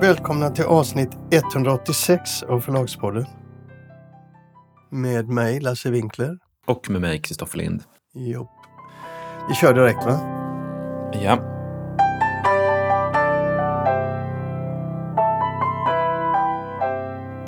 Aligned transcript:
Välkomna 0.00 0.50
till 0.50 0.64
avsnitt 0.64 1.10
186 1.30 2.42
av 2.42 2.60
Förlagspodden. 2.60 3.26
Med 4.90 5.28
mig 5.28 5.60
Lasse 5.60 5.90
Winkler. 5.90 6.38
Och 6.66 6.90
med 6.90 7.00
mig 7.00 7.22
Kristoffer 7.22 7.58
Lind. 7.58 7.82
Jo. 8.14 8.48
Vi 9.48 9.54
kör 9.54 9.74
direkt 9.74 10.04
va? 10.04 10.20
Ja. 11.12 11.34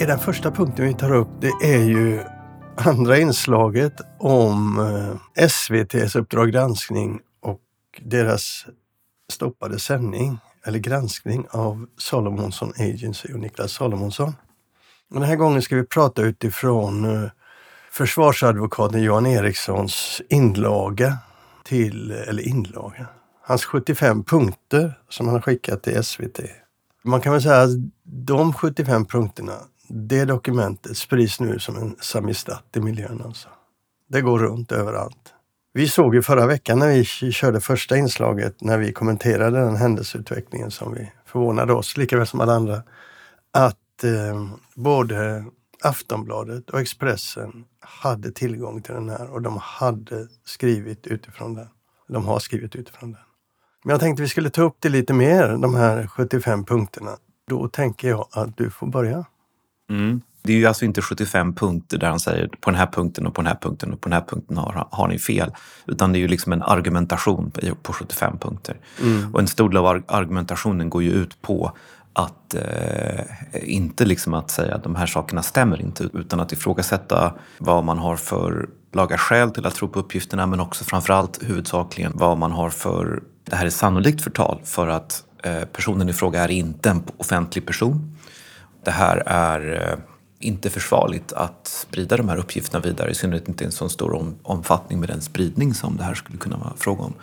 I 0.00 0.04
den 0.04 0.18
första 0.18 0.50
punkten 0.50 0.84
vi 0.86 0.94
tar 0.94 1.12
upp 1.12 1.28
det 1.40 1.52
är 1.62 1.84
ju 1.84 2.20
andra 2.76 3.18
inslaget 3.18 3.94
om 4.18 4.78
eh, 4.78 5.44
SVTs 5.44 6.16
Uppdrag 6.16 6.52
granskning 6.52 7.20
och 7.40 7.60
deras 8.04 8.66
stoppade 9.32 9.78
sändning 9.78 10.38
eller 10.66 10.78
granskning 10.78 11.46
av 11.50 11.86
Salomonsson 11.98 12.72
Agency 12.78 13.32
och 13.32 13.40
Niklas 13.40 13.72
Salomonsson. 13.72 14.34
Och 15.08 15.20
den 15.20 15.28
här 15.28 15.36
gången 15.36 15.62
ska 15.62 15.76
vi 15.76 15.84
prata 15.84 16.22
utifrån 16.22 17.04
eh, 17.04 17.30
försvarsadvokaten 17.90 19.02
Johan 19.02 19.26
Erikssons 19.26 20.22
inlaga 20.28 21.18
till, 21.64 22.10
eller 22.10 22.48
inlaga, 22.48 23.06
hans 23.42 23.64
75 23.64 24.24
punkter 24.24 24.98
som 25.08 25.26
han 25.26 25.34
har 25.34 25.42
skickat 25.42 25.82
till 25.82 26.04
SVT. 26.04 26.40
Man 27.04 27.20
kan 27.20 27.32
väl 27.32 27.42
säga 27.42 27.62
att 27.62 27.70
de 28.04 28.52
75 28.52 29.04
punkterna, 29.04 29.52
det 29.88 30.24
dokumentet 30.24 30.96
sprids 30.96 31.40
nu 31.40 31.58
som 31.58 31.76
en 31.76 31.96
samistat 32.00 32.64
i 32.76 32.80
miljön. 32.80 33.22
Alltså. 33.24 33.48
Det 34.08 34.20
går 34.20 34.38
runt 34.38 34.72
överallt. 34.72 35.34
Vi 35.74 35.88
såg 35.88 36.14
ju 36.14 36.22
förra 36.22 36.46
veckan 36.46 36.78
när 36.78 36.88
vi 36.88 37.04
körde 37.32 37.60
första 37.60 37.96
inslaget, 37.96 38.60
när 38.60 38.78
vi 38.78 38.92
kommenterade 38.92 39.60
den 39.60 39.76
händelseutvecklingen 39.76 40.70
som 40.70 40.94
vi 40.94 41.12
förvånade 41.26 41.72
oss, 41.72 41.96
lika 41.96 42.16
väl 42.16 42.26
som 42.26 42.40
alla 42.40 42.52
andra, 42.52 42.82
att 43.52 44.04
eh, 44.04 44.48
både 44.74 45.44
Aftonbladet 45.82 46.70
och 46.70 46.80
Expressen 46.80 47.64
hade 47.80 48.32
tillgång 48.32 48.82
till 48.82 48.94
den 48.94 49.08
här 49.08 49.30
och 49.30 49.42
de 49.42 49.58
hade 49.62 50.28
skrivit 50.44 51.06
utifrån 51.06 51.54
den. 51.54 51.68
De 52.08 52.26
har 52.26 52.38
skrivit 52.38 52.76
utifrån 52.76 53.12
den. 53.12 53.20
Men 53.84 53.90
jag 53.90 54.00
tänkte 54.00 54.22
vi 54.22 54.28
skulle 54.28 54.50
ta 54.50 54.62
upp 54.62 54.76
det 54.78 54.88
lite 54.88 55.12
mer, 55.14 55.48
de 55.48 55.74
här 55.74 56.06
75 56.06 56.64
punkterna. 56.64 57.16
Då 57.48 57.68
tänker 57.68 58.08
jag 58.08 58.26
att 58.32 58.56
du 58.56 58.70
får 58.70 58.86
börja. 58.86 59.24
Mm. 59.90 60.20
Det 60.42 60.52
är 60.52 60.56
ju 60.56 60.66
alltså 60.66 60.84
inte 60.84 61.02
75 61.02 61.54
punkter 61.54 61.98
där 61.98 62.08
han 62.08 62.20
säger 62.20 62.48
på 62.60 62.70
den 62.70 62.78
här 62.78 62.86
punkten 62.86 63.26
och 63.26 63.34
på 63.34 63.40
den 63.40 63.46
här 63.46 63.58
punkten 63.62 63.92
och 63.92 64.00
på 64.00 64.08
den 64.08 64.18
här 64.18 64.26
punkten 64.28 64.56
har, 64.56 64.88
har 64.90 65.08
ni 65.08 65.18
fel. 65.18 65.50
Utan 65.86 66.12
det 66.12 66.18
är 66.18 66.20
ju 66.20 66.28
liksom 66.28 66.52
en 66.52 66.62
argumentation 66.62 67.50
på, 67.50 67.60
på 67.82 67.92
75 67.92 68.38
punkter. 68.38 68.76
Mm. 69.02 69.34
Och 69.34 69.40
en 69.40 69.48
stor 69.48 69.68
del 69.68 69.76
av 69.76 70.02
argumentationen 70.06 70.90
går 70.90 71.02
ju 71.02 71.10
ut 71.10 71.42
på 71.42 71.72
att 72.12 72.54
eh, 72.54 73.24
inte 73.62 74.04
liksom 74.04 74.34
att 74.34 74.50
säga 74.50 74.74
att 74.74 74.82
de 74.82 74.94
här 74.94 75.06
sakerna 75.06 75.42
stämmer 75.42 75.80
inte 75.80 76.08
utan 76.12 76.40
att 76.40 76.52
ifrågasätta 76.52 77.34
vad 77.58 77.84
man 77.84 77.98
har 77.98 78.16
för 78.16 78.68
laga 78.92 79.18
skäl 79.18 79.50
till 79.50 79.66
att 79.66 79.74
tro 79.74 79.88
på 79.88 79.98
uppgifterna 79.98 80.46
men 80.46 80.60
också 80.60 80.84
framförallt 80.84 81.42
huvudsakligen 81.42 82.12
vad 82.14 82.38
man 82.38 82.52
har 82.52 82.70
för, 82.70 83.22
det 83.44 83.56
här 83.56 83.66
är 83.66 83.70
sannolikt 83.70 84.22
förtal 84.22 84.60
för 84.64 84.88
att 84.88 85.24
eh, 85.42 85.64
personen 85.72 86.08
i 86.08 86.12
fråga 86.12 86.44
är 86.44 86.50
inte 86.50 86.90
en 86.90 87.02
offentlig 87.16 87.66
person. 87.66 88.16
Det 88.84 88.90
här 88.90 89.22
är 89.26 89.90
eh, 89.90 89.98
inte 90.44 90.70
försvarligt 90.70 91.32
att 91.32 91.66
sprida 91.66 92.16
de 92.16 92.28
här 92.28 92.36
uppgifterna 92.36 92.82
vidare, 92.84 93.10
i 93.10 93.14
synnerhet 93.14 93.48
inte 93.48 93.64
i 93.64 93.66
en 93.66 93.72
så 93.72 93.88
stor 93.88 94.14
om, 94.14 94.34
omfattning 94.42 95.00
med 95.00 95.08
den 95.08 95.20
spridning 95.20 95.74
som 95.74 95.96
det 95.96 96.04
här 96.04 96.14
skulle 96.14 96.38
kunna 96.38 96.56
vara 96.56 96.72
fråga 96.76 97.02
om. 97.02 97.14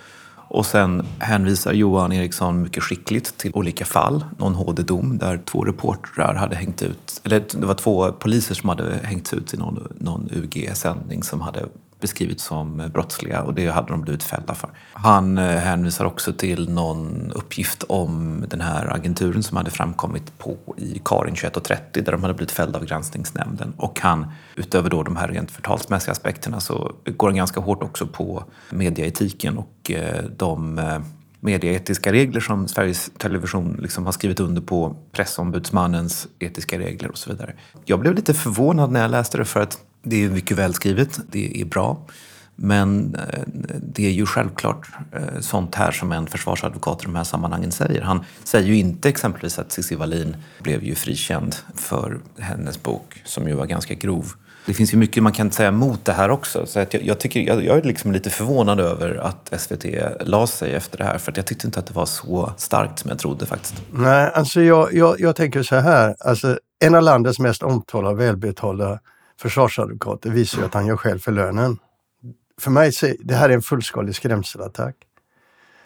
Och 0.52 0.66
sen 0.66 1.06
hänvisar 1.20 1.74
Johan 1.74 2.12
Eriksson 2.12 2.62
mycket 2.62 2.84
skickligt 2.84 3.38
till 3.38 3.52
olika 3.54 3.86
fall. 3.86 4.26
Någon 4.38 4.56
HD-dom 4.56 5.18
där 5.18 5.42
två 5.46 5.64
reportrar 5.64 6.34
hade 6.34 6.56
hängt 6.56 6.82
ut, 6.82 7.22
eller 7.24 7.46
det 7.54 7.66
var 7.66 7.74
två 7.74 8.12
poliser 8.12 8.56
som 8.56 8.70
hade 8.70 9.00
hängts 9.04 9.34
ut 9.34 9.54
i 9.54 9.58
någon, 9.58 9.94
någon 9.98 10.30
UG-sändning 10.32 11.24
som 11.24 11.42
hade 11.42 11.66
beskrivits 12.00 12.44
som 12.44 12.90
brottsliga 12.94 13.42
och 13.42 13.54
det 13.54 13.68
hade 13.68 13.88
de 13.88 14.02
blivit 14.02 14.24
fällda 14.24 14.56
för. 14.56 14.70
Han 14.94 15.38
eh, 15.38 15.58
hänvisar 15.58 16.06
också 16.06 16.34
till 16.34 16.70
någon 16.70 17.32
uppgift 17.36 17.84
om 17.84 18.44
den 18.48 18.62
här 18.62 18.94
agenturen 18.96 19.44
som 19.44 19.58
hade 19.58 19.72
framkommit 19.72 20.38
på 20.38 20.58
i 20.78 21.02
Karin 21.06 21.34
21.30 21.34 22.02
där 22.02 22.12
de 22.12 22.22
hade 22.22 22.34
blivit 22.34 22.52
fällda 22.52 22.80
av 22.80 22.86
granskningsnämnden. 22.86 23.74
Och 23.78 24.00
han, 24.00 24.32
utöver 24.56 24.90
då 24.90 25.04
de 25.04 25.16
här 25.16 25.28
rent 25.28 25.52
förtalsmässiga 25.52 26.12
aspekterna, 26.12 26.60
så 26.60 26.92
går 27.06 27.28
han 27.28 27.38
ganska 27.38 27.60
hårt 27.60 27.84
också 27.84 28.08
på 28.08 28.44
medieetiken 28.70 29.58
och 29.58 29.92
eh, 29.92 30.24
de 30.38 30.80
eh, 30.80 31.00
medieetiska 31.40 32.12
regler 32.12 32.42
som 32.42 32.68
Sveriges 32.68 33.12
Television 33.18 33.78
liksom 33.82 34.06
har 34.06 34.12
skrivit 34.12 34.40
under 34.40 34.62
på, 34.62 34.96
pressombudsmannens 35.12 36.28
etiska 36.40 36.80
regler 36.80 37.10
och 37.10 37.18
så 37.18 37.30
vidare. 37.30 37.54
Jag 37.86 38.00
blev 38.00 38.16
lite 38.16 38.34
förvånad 38.34 38.92
när 38.92 39.02
jag 39.02 39.12
läste 39.12 39.38
det 39.38 39.46
för 39.46 39.62
att 39.62 39.78
det 40.04 40.24
är 40.24 40.30
mycket 40.30 40.58
välskrivet, 40.58 41.20
det 41.32 41.62
är 41.62 41.66
bra. 41.66 42.06
Men 42.62 43.16
eh, 43.16 43.44
det 43.82 44.06
är 44.06 44.12
ju 44.12 44.26
självklart 44.26 44.88
eh, 45.12 45.40
sånt 45.40 45.76
här 45.76 45.92
som 45.92 46.12
en 46.12 46.28
försvarsadvokat 46.28 47.02
i 47.02 47.06
de 47.06 47.16
här 47.16 47.24
sammanhangen 47.24 47.72
säger. 47.72 48.02
Han 48.02 48.26
säger 48.44 48.68
ju 48.68 48.76
inte 48.76 49.10
exempelvis 49.10 49.60
att 49.60 49.72
Cissi 49.72 49.96
Wallin 49.96 50.36
blev 50.64 50.84
ju 50.84 50.96
frikänd 50.96 51.56
för 51.76 52.20
hennes 52.40 52.84
bok 52.84 53.22
som 53.26 53.48
ju 53.48 53.54
var 53.54 53.66
ganska 53.66 53.94
grov. 53.94 54.34
Det 54.66 54.74
finns 54.74 54.94
ju 54.94 54.98
mycket 54.98 55.24
man 55.24 55.32
kan 55.32 55.52
säga 55.52 55.72
mot 55.72 56.06
det 56.06 56.14
här 56.14 56.30
också. 56.30 56.66
Så 56.66 56.80
att 56.80 56.94
jag, 56.94 57.04
jag, 57.04 57.20
tycker, 57.20 57.40
jag, 57.40 57.66
jag 57.66 57.78
är 57.78 57.84
liksom 57.84 58.12
lite 58.12 58.30
förvånad 58.30 58.80
över 58.80 59.16
att 59.16 59.62
SVT 59.62 59.86
la 60.22 60.48
sig 60.48 60.74
efter 60.74 60.98
det 60.98 61.04
här. 61.04 61.18
För 61.18 61.34
jag 61.36 61.46
tyckte 61.46 61.68
inte 61.68 61.80
att 61.80 61.86
det 61.86 61.94
var 61.94 62.06
så 62.06 62.54
starkt 62.58 63.00
som 63.00 63.10
jag 63.10 63.20
trodde 63.20 63.46
faktiskt. 63.46 63.76
Nej, 63.92 64.32
alltså 64.34 64.62
jag, 64.62 64.94
jag, 64.94 65.20
jag 65.20 65.36
tänker 65.36 65.64
så 65.64 65.76
här. 65.76 66.16
Alltså, 66.20 66.60
en 66.80 66.96
av 66.96 67.04
landets 67.04 67.40
mest 67.40 67.64
omtalade 67.64 68.14
och 68.14 68.20
välbetalda 69.40 69.50
försvarsadvokater 69.50 70.30
visar 70.30 70.60
ju 70.60 70.66
att 70.66 70.74
han 70.74 70.86
gör 70.86 70.98
skäl 70.98 71.20
för 71.20 71.32
lönen. 71.32 71.78
För 72.62 72.72
mig 72.72 72.92
så 72.92 73.14
det 73.20 73.36
här 73.36 73.50
är 73.50 73.54
en 73.54 73.62
fullskalig 73.62 74.16
skrämselattack. 74.16 74.96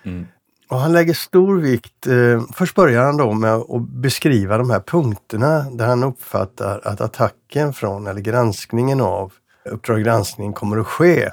Mm. 0.06 0.28
Och 0.70 0.80
han 0.80 0.94
lägger 0.94 1.14
stor 1.14 1.62
vikt, 1.62 2.08
eh, 2.08 2.42
först 2.54 2.76
börjar 2.76 3.04
han 3.04 3.18
då 3.18 3.34
med 3.34 3.54
att 3.54 3.90
beskriva 3.90 4.58
de 4.58 4.70
här 4.70 4.80
punkterna 4.80 5.70
där 5.72 5.88
han 5.88 6.04
uppfattar 6.04 6.82
att 6.84 7.02
attacken 7.02 7.74
från, 7.74 8.08
eller 8.08 8.22
granskningen 8.22 9.02
av 9.02 9.34
Uppdrag 9.66 10.04
granskning 10.04 10.54
kommer 10.54 10.78
att 10.78 10.88
ske. 10.88 11.30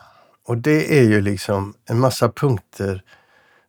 Och 0.47 0.59
det 0.59 0.99
är 0.99 1.03
ju 1.03 1.21
liksom 1.21 1.75
en 1.89 1.99
massa 1.99 2.29
punkter 2.29 3.03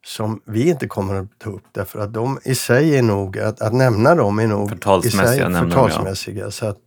som 0.06 0.42
vi 0.46 0.70
inte 0.70 0.88
kommer 0.88 1.16
att 1.16 1.40
ta 1.40 1.50
upp 1.50 1.64
därför 1.72 2.00
att 2.00 2.14
de 2.14 2.40
i 2.44 2.56
sig 2.56 2.98
är 2.98 3.02
nog, 3.02 3.40
att, 3.40 3.62
att 3.62 3.74
nämna 3.74 4.16
dem 4.16 4.40
är 4.40 4.48
nog 4.48 4.70
förtalsmässiga, 4.70 5.50
i 5.50 5.54
sig 5.54 5.64
förtalsmässiga. 5.64 6.46
Ja. 6.46 6.52
Så 6.52 6.66
att 6.66 6.78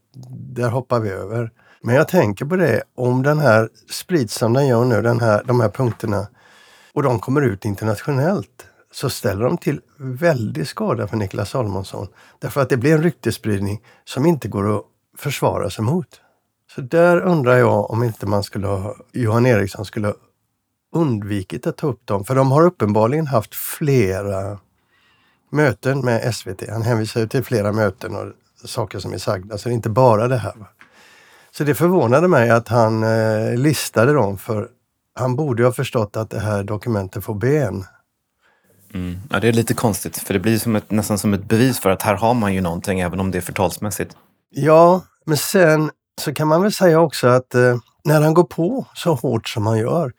där 0.54 0.69
hoppar 0.69 1.00
vi 1.00 1.10
över. 1.10 1.50
Men 1.82 1.94
jag 1.94 2.08
tänker 2.08 2.44
på 2.44 2.56
det, 2.56 2.82
om 2.94 3.22
den 3.22 3.38
här 3.38 3.69
sprids 3.91 4.34
som 4.34 4.52
den 4.52 4.66
gör 4.66 4.84
nu, 4.84 5.02
den 5.02 5.20
här, 5.20 5.42
de 5.44 5.60
här 5.60 5.69
punkterna, 5.69 6.26
och 6.92 7.02
de 7.02 7.19
kommer 7.19 7.42
ut 7.42 7.64
internationellt, 7.64 8.66
så 8.92 9.10
ställer 9.10 9.44
de 9.44 9.58
till 9.58 9.80
väldig 9.98 10.69
skada 10.69 11.06
för 11.06 11.16
Niklas 11.16 11.50
Salomonsson. 11.50 12.08
Därför 12.38 12.60
att 12.60 12.69
det 12.69 12.76
blir 12.76 12.94
en 12.94 13.02
ryktesspridning 13.02 13.82
som 14.04 14.26
inte 14.26 14.48
går 14.48 14.76
att 14.76 14.84
försvara 15.19 15.70
sig 15.70 15.84
mot. 15.84 16.20
Så 16.75 16.81
där 16.81 17.20
undrar 17.20 17.56
jag 17.56 17.91
om 17.91 18.02
inte 18.02 18.26
man 18.26 18.42
skulle 18.42 18.66
ha, 18.66 18.96
Johan 19.12 19.46
Eriksson 19.46 19.84
skulle 19.84 20.06
ha 20.06 20.14
undvikit 20.92 21.66
att 21.66 21.76
ta 21.76 21.86
upp 21.86 22.06
dem. 22.06 22.25
För 22.25 22.34
de 22.34 22.52
har 22.52 22.62
uppenbarligen 22.62 23.26
haft 23.26 23.54
flera 23.54 24.58
möten 25.50 26.00
med 26.00 26.34
SVT. 26.34 26.69
Han 26.69 26.82
hänvisar 26.82 27.20
ju 27.20 27.28
till 27.28 27.44
flera 27.44 27.72
möten 27.72 28.16
och 28.16 28.32
saker 28.64 28.98
som 28.98 29.12
är 29.12 29.19
sagda, 29.19 29.58
så 29.58 29.69
det 29.69 29.72
är 29.72 29.75
inte 29.75 29.91
bara 29.91 30.28
det 30.28 30.36
här. 30.36 30.54
Så 31.50 31.64
det 31.64 31.75
förvånade 31.75 32.28
mig 32.28 32.50
att 32.50 32.69
han 32.69 33.02
eh, 33.02 33.56
listade 33.56 34.12
dem 34.12 34.38
för 34.38 34.69
han 35.14 35.37
borde 35.37 35.64
ha 35.64 35.72
förstått 35.72 36.16
att 36.16 36.31
det 36.31 36.40
här 36.40 36.62
dokumentet 36.62 37.25
får 37.25 37.34
ben. 37.34 37.84
Mm. 38.94 39.16
Ja, 39.31 39.40
det 39.40 39.49
är 39.49 39.52
lite 39.52 39.75
konstigt 39.75 40.19
för 40.19 40.34
det 40.34 40.40
blir 40.40 40.58
som 40.58 40.76
ett, 40.76 40.90
nästan 40.90 41.19
som 41.19 41.34
ett 41.34 41.44
bevis 41.44 41.78
för 41.78 41.90
att 41.90 42.02
här 42.02 42.14
har 42.14 42.34
man 42.34 42.55
ju 42.55 42.61
någonting 42.61 43.00
även 43.00 43.20
om 43.20 43.31
det 43.31 43.38
är 43.38 43.43
förtalsmässigt. 43.43 44.16
Ja, 44.50 45.00
men 45.25 45.37
sen 45.37 45.90
så 46.20 46.34
kan 46.34 46.49
man 46.49 46.62
väl 46.62 46.72
säga 46.72 47.00
också 47.00 47.28
att 47.28 47.55
eh, 47.55 47.76
när 48.05 48.20
han 48.20 48.34
går 48.34 48.44
på 48.44 48.87
så 48.94 49.14
hårt 49.14 49.49
som 49.49 49.66
han 49.66 49.78
gör 49.78 50.12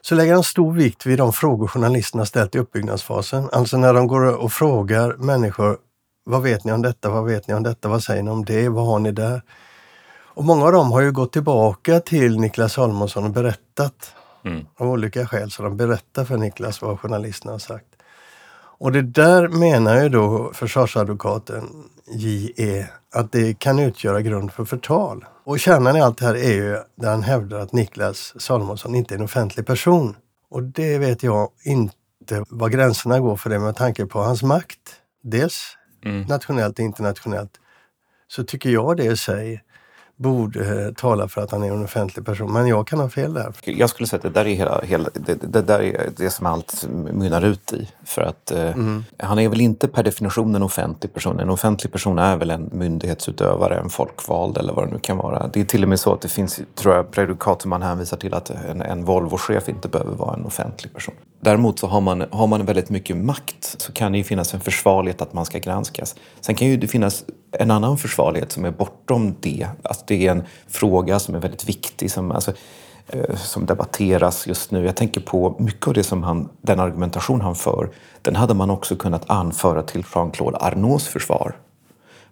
så 0.00 0.14
lägger 0.14 0.34
han 0.34 0.42
stor 0.42 0.72
vikt 0.72 1.06
vid 1.06 1.18
de 1.18 1.32
frågor 1.32 1.66
journalisterna 1.66 2.26
ställt 2.26 2.54
i 2.54 2.58
uppbyggnadsfasen. 2.58 3.48
Alltså 3.52 3.76
när 3.76 3.94
de 3.94 4.06
går 4.06 4.36
och 4.36 4.52
frågar 4.52 5.16
människor 5.16 5.78
vad 6.24 6.42
vet 6.42 6.64
ni 6.64 6.72
om 6.72 6.82
detta? 6.82 7.10
Vad 7.10 7.24
vet 7.24 7.48
ni 7.48 7.54
om 7.54 7.62
detta? 7.62 7.88
Vad 7.88 8.02
säger 8.02 8.22
ni 8.22 8.30
om 8.30 8.44
det? 8.44 8.68
Vad 8.68 8.86
har 8.86 8.98
ni 8.98 9.12
där? 9.12 9.42
Och 10.34 10.44
många 10.44 10.64
av 10.64 10.72
dem 10.72 10.92
har 10.92 11.00
ju 11.00 11.12
gått 11.12 11.32
tillbaka 11.32 12.00
till 12.00 12.40
Niklas 12.40 12.76
Holmonsson 12.76 13.24
och 13.24 13.30
berättat. 13.30 14.14
Mm. 14.44 14.66
Av 14.76 14.88
olika 14.88 15.26
skäl 15.26 15.50
så 15.50 15.62
de 15.62 15.76
berättar 15.76 16.24
för 16.24 16.36
Niklas 16.36 16.82
vad 16.82 17.00
journalisterna 17.00 17.52
har 17.52 17.58
sagt. 17.58 17.86
Och 18.82 18.92
det 18.92 19.02
där 19.02 19.48
menar 19.48 20.02
ju 20.02 20.08
då 20.08 20.50
försvarsadvokaten 20.54 21.68
J.E. 22.06 22.86
att 23.14 23.32
det 23.32 23.58
kan 23.58 23.78
utgöra 23.78 24.20
grund 24.20 24.52
för 24.52 24.64
förtal. 24.64 25.24
Och 25.44 25.60
kärnan 25.60 25.96
i 25.96 26.00
allt 26.00 26.18
det 26.18 26.26
här 26.26 26.34
är 26.34 26.52
ju 26.52 26.78
där 26.94 27.10
han 27.10 27.22
hävdar 27.22 27.58
att 27.58 27.72
Niklas 27.72 28.34
Salomonsson 28.42 28.94
inte 28.94 29.14
är 29.14 29.18
en 29.18 29.24
offentlig 29.24 29.66
person. 29.66 30.16
Och 30.50 30.62
det 30.62 30.98
vet 30.98 31.22
jag 31.22 31.48
inte 31.64 32.44
var 32.48 32.68
gränserna 32.68 33.20
går 33.20 33.36
för 33.36 33.50
det 33.50 33.58
med 33.58 33.76
tanke 33.76 34.06
på 34.06 34.22
hans 34.22 34.42
makt. 34.42 34.78
Dels 35.22 35.76
mm. 36.04 36.22
nationellt 36.22 36.78
och 36.78 36.84
internationellt, 36.84 37.60
så 38.28 38.44
tycker 38.44 38.70
jag 38.70 38.96
det 38.96 39.04
i 39.04 39.16
sig 39.16 39.62
borde 40.22 40.94
tala 40.94 41.28
för 41.28 41.40
att 41.40 41.50
han 41.50 41.62
är 41.62 41.72
en 41.72 41.84
offentlig 41.84 42.26
person. 42.26 42.52
Men 42.52 42.66
jag 42.66 42.86
kan 42.86 43.00
ha 43.00 43.08
fel 43.08 43.34
där. 43.34 43.52
Jag 43.64 43.90
skulle 43.90 44.06
säga 44.06 44.16
att 44.16 44.22
det 44.22 44.40
där 44.40 44.46
är, 44.46 44.54
hela, 44.54 44.80
hela 44.80 45.08
det, 45.14 45.34
det, 45.34 45.62
där 45.62 45.82
är 45.82 46.10
det 46.16 46.30
som 46.30 46.46
allt 46.46 46.88
mynnar 46.90 47.44
ut 47.44 47.72
i. 47.72 47.88
För 48.04 48.22
att 48.22 48.50
eh, 48.50 48.72
mm. 48.72 49.04
han 49.18 49.38
är 49.38 49.48
väl 49.48 49.60
inte 49.60 49.88
per 49.88 50.02
definition 50.02 50.54
en 50.54 50.62
offentlig 50.62 51.14
person. 51.14 51.40
En 51.40 51.50
offentlig 51.50 51.92
person 51.92 52.18
är 52.18 52.36
väl 52.36 52.50
en 52.50 52.70
myndighetsutövare, 52.72 53.78
en 53.78 53.90
folkvald 53.90 54.58
eller 54.58 54.72
vad 54.72 54.88
det 54.88 54.92
nu 54.92 54.98
kan 54.98 55.16
vara. 55.16 55.50
Det 55.52 55.60
är 55.60 55.64
till 55.64 55.82
och 55.82 55.88
med 55.88 56.00
så 56.00 56.12
att 56.14 56.20
det 56.20 56.28
finns, 56.28 56.60
tror 56.74 56.94
jag, 56.94 57.10
prejudikat 57.10 57.62
som 57.62 57.68
man 57.68 57.82
hänvisar 57.82 58.16
till 58.16 58.34
att 58.34 58.50
en, 58.50 58.82
en 58.82 59.04
Volvo-chef 59.04 59.68
inte 59.68 59.88
behöver 59.88 60.14
vara 60.14 60.34
en 60.34 60.44
offentlig 60.44 60.94
person. 60.94 61.14
Däremot 61.44 61.78
så 61.78 61.86
har 61.86 62.00
man, 62.00 62.24
har 62.30 62.46
man 62.46 62.64
väldigt 62.64 62.90
mycket 62.90 63.16
makt 63.16 63.74
så 63.78 63.92
kan 63.92 64.12
det 64.12 64.18
ju 64.18 64.24
finnas 64.24 64.54
en 64.54 64.60
försvarlighet 64.60 65.22
att 65.22 65.32
man 65.32 65.44
ska 65.44 65.58
granskas. 65.58 66.14
Sen 66.40 66.54
kan 66.54 66.68
ju 66.68 66.76
det 66.76 66.88
finnas 66.88 67.24
en 67.52 67.70
annan 67.70 67.98
försvarlighet 67.98 68.52
som 68.52 68.64
är 68.64 68.70
bortom 68.70 69.34
det. 69.40 69.66
Alltså 69.82 70.04
det 70.06 70.26
är 70.26 70.30
en 70.30 70.42
fråga 70.68 71.18
som 71.18 71.34
är 71.34 71.38
väldigt 71.38 71.68
viktig, 71.68 72.10
som, 72.10 72.32
alltså, 72.32 72.52
eh, 73.08 73.36
som 73.36 73.66
debatteras 73.66 74.46
just 74.46 74.70
nu. 74.70 74.84
Jag 74.84 74.96
tänker 74.96 75.20
på 75.20 75.56
mycket 75.58 75.88
av 75.88 75.94
det 75.94 76.04
som 76.04 76.22
han, 76.22 76.48
den 76.60 76.80
argumentation 76.80 77.40
han 77.40 77.54
för, 77.54 77.90
den 78.22 78.36
hade 78.36 78.54
man 78.54 78.70
också 78.70 78.96
kunnat 78.96 79.30
anföra 79.30 79.82
till 79.82 80.04
Jean-Claude 80.14 80.58
Arnauds 80.58 81.08
försvar. 81.08 81.56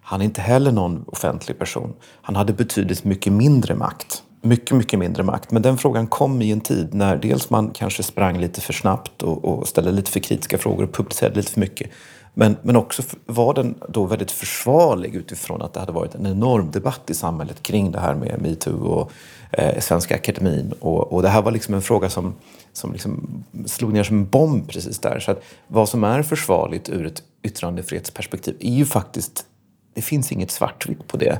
Han 0.01 0.21
är 0.21 0.25
inte 0.25 0.41
heller 0.41 0.71
någon 0.71 1.03
offentlig 1.07 1.59
person. 1.59 1.93
Han 2.21 2.35
hade 2.35 2.53
betydligt 2.53 3.03
mycket 3.03 3.33
mindre 3.33 3.75
makt. 3.75 4.20
Mycket, 4.43 4.77
mycket 4.77 4.99
mindre 4.99 5.23
makt. 5.23 5.51
Men 5.51 5.61
den 5.61 5.77
frågan 5.77 6.07
kom 6.07 6.41
i 6.41 6.51
en 6.51 6.61
tid 6.61 6.93
när 6.93 7.15
dels 7.15 7.49
man 7.49 7.69
kanske 7.73 8.03
sprang 8.03 8.37
lite 8.37 8.61
för 8.61 8.73
snabbt 8.73 9.23
och, 9.23 9.45
och 9.45 9.67
ställde 9.67 9.91
lite 9.91 10.11
för 10.11 10.19
kritiska 10.19 10.57
frågor 10.57 10.83
och 10.83 10.93
publicerade 10.93 11.35
lite 11.35 11.51
för 11.51 11.59
mycket. 11.59 11.89
Men, 12.33 12.57
men 12.61 12.75
också 12.75 13.03
var 13.25 13.53
den 13.53 13.75
då 13.89 14.05
väldigt 14.05 14.31
försvarlig 14.31 15.15
utifrån 15.15 15.61
att 15.61 15.73
det 15.73 15.79
hade 15.79 15.91
varit 15.91 16.15
en 16.15 16.25
enorm 16.25 16.71
debatt 16.71 17.09
i 17.09 17.13
samhället 17.13 17.63
kring 17.63 17.91
det 17.91 17.99
här 17.99 18.15
med 18.15 18.41
metoo 18.41 18.85
och 18.85 19.11
eh, 19.51 19.79
Svenska 19.79 20.15
Akademin. 20.15 20.73
Och, 20.79 21.13
och 21.13 21.21
det 21.21 21.29
här 21.29 21.41
var 21.41 21.51
liksom 21.51 21.73
en 21.73 21.81
fråga 21.81 22.09
som, 22.09 22.33
som 22.73 22.91
liksom 22.91 23.43
slog 23.65 23.93
ner 23.93 24.03
som 24.03 24.17
en 24.17 24.29
bomb 24.29 24.67
precis 24.69 24.99
där. 24.99 25.19
Så 25.19 25.31
att 25.31 25.43
vad 25.67 25.89
som 25.89 26.03
är 26.03 26.23
försvarligt 26.23 26.89
ur 26.89 27.05
ett 27.05 27.23
yttrandefrihetsperspektiv 27.43 28.55
är 28.59 28.73
ju 28.73 28.85
faktiskt, 28.85 29.45
det 29.93 30.01
finns 30.01 30.31
inget 30.31 30.51
svartvitt 30.51 31.07
på 31.07 31.17
det. 31.17 31.39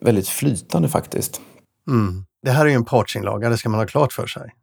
Väldigt 0.00 0.28
flytande 0.28 0.88
faktiskt. 0.88 1.40
Mm. 1.88 2.24
Det 2.46 2.52
här 2.52 2.64
är 2.64 2.68
ju 2.68 2.74
en 2.74 2.84
partsinlaga, 2.84 3.48
det 3.48 3.58
ska 3.58 3.68
man 3.68 3.80
ha 3.80 3.86
klart 3.86 4.12
för 4.12 4.26
sig. 4.26 4.54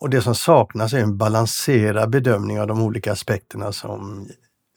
Och 0.00 0.10
det 0.10 0.22
som 0.22 0.34
saknas 0.34 0.92
är 0.92 0.98
en 0.98 1.18
balanserad 1.18 2.10
bedömning 2.10 2.60
av 2.60 2.66
de 2.66 2.82
olika 2.82 3.12
aspekterna 3.12 3.72
som 3.72 4.28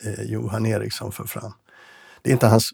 eh, 0.04 0.24
Johan 0.24 0.66
Eriksson 0.66 1.12
för 1.12 1.24
fram. 1.24 1.54
Det 2.22 2.30
är 2.30 2.34
inte 2.34 2.48
hans 2.48 2.72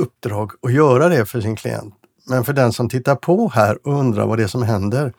uppdrag 0.00 0.52
att 0.62 0.72
göra 0.72 1.08
det 1.08 1.26
för 1.26 1.40
sin 1.40 1.56
klient. 1.56 1.94
Men 2.26 2.44
för 2.44 2.52
den 2.52 2.72
som 2.72 2.88
tittar 2.88 3.14
på 3.14 3.48
här 3.48 3.86
och 3.86 3.98
undrar 3.98 4.26
vad 4.26 4.38
det 4.38 4.44
är 4.44 4.48
som 4.48 4.62
händer 4.62 5.12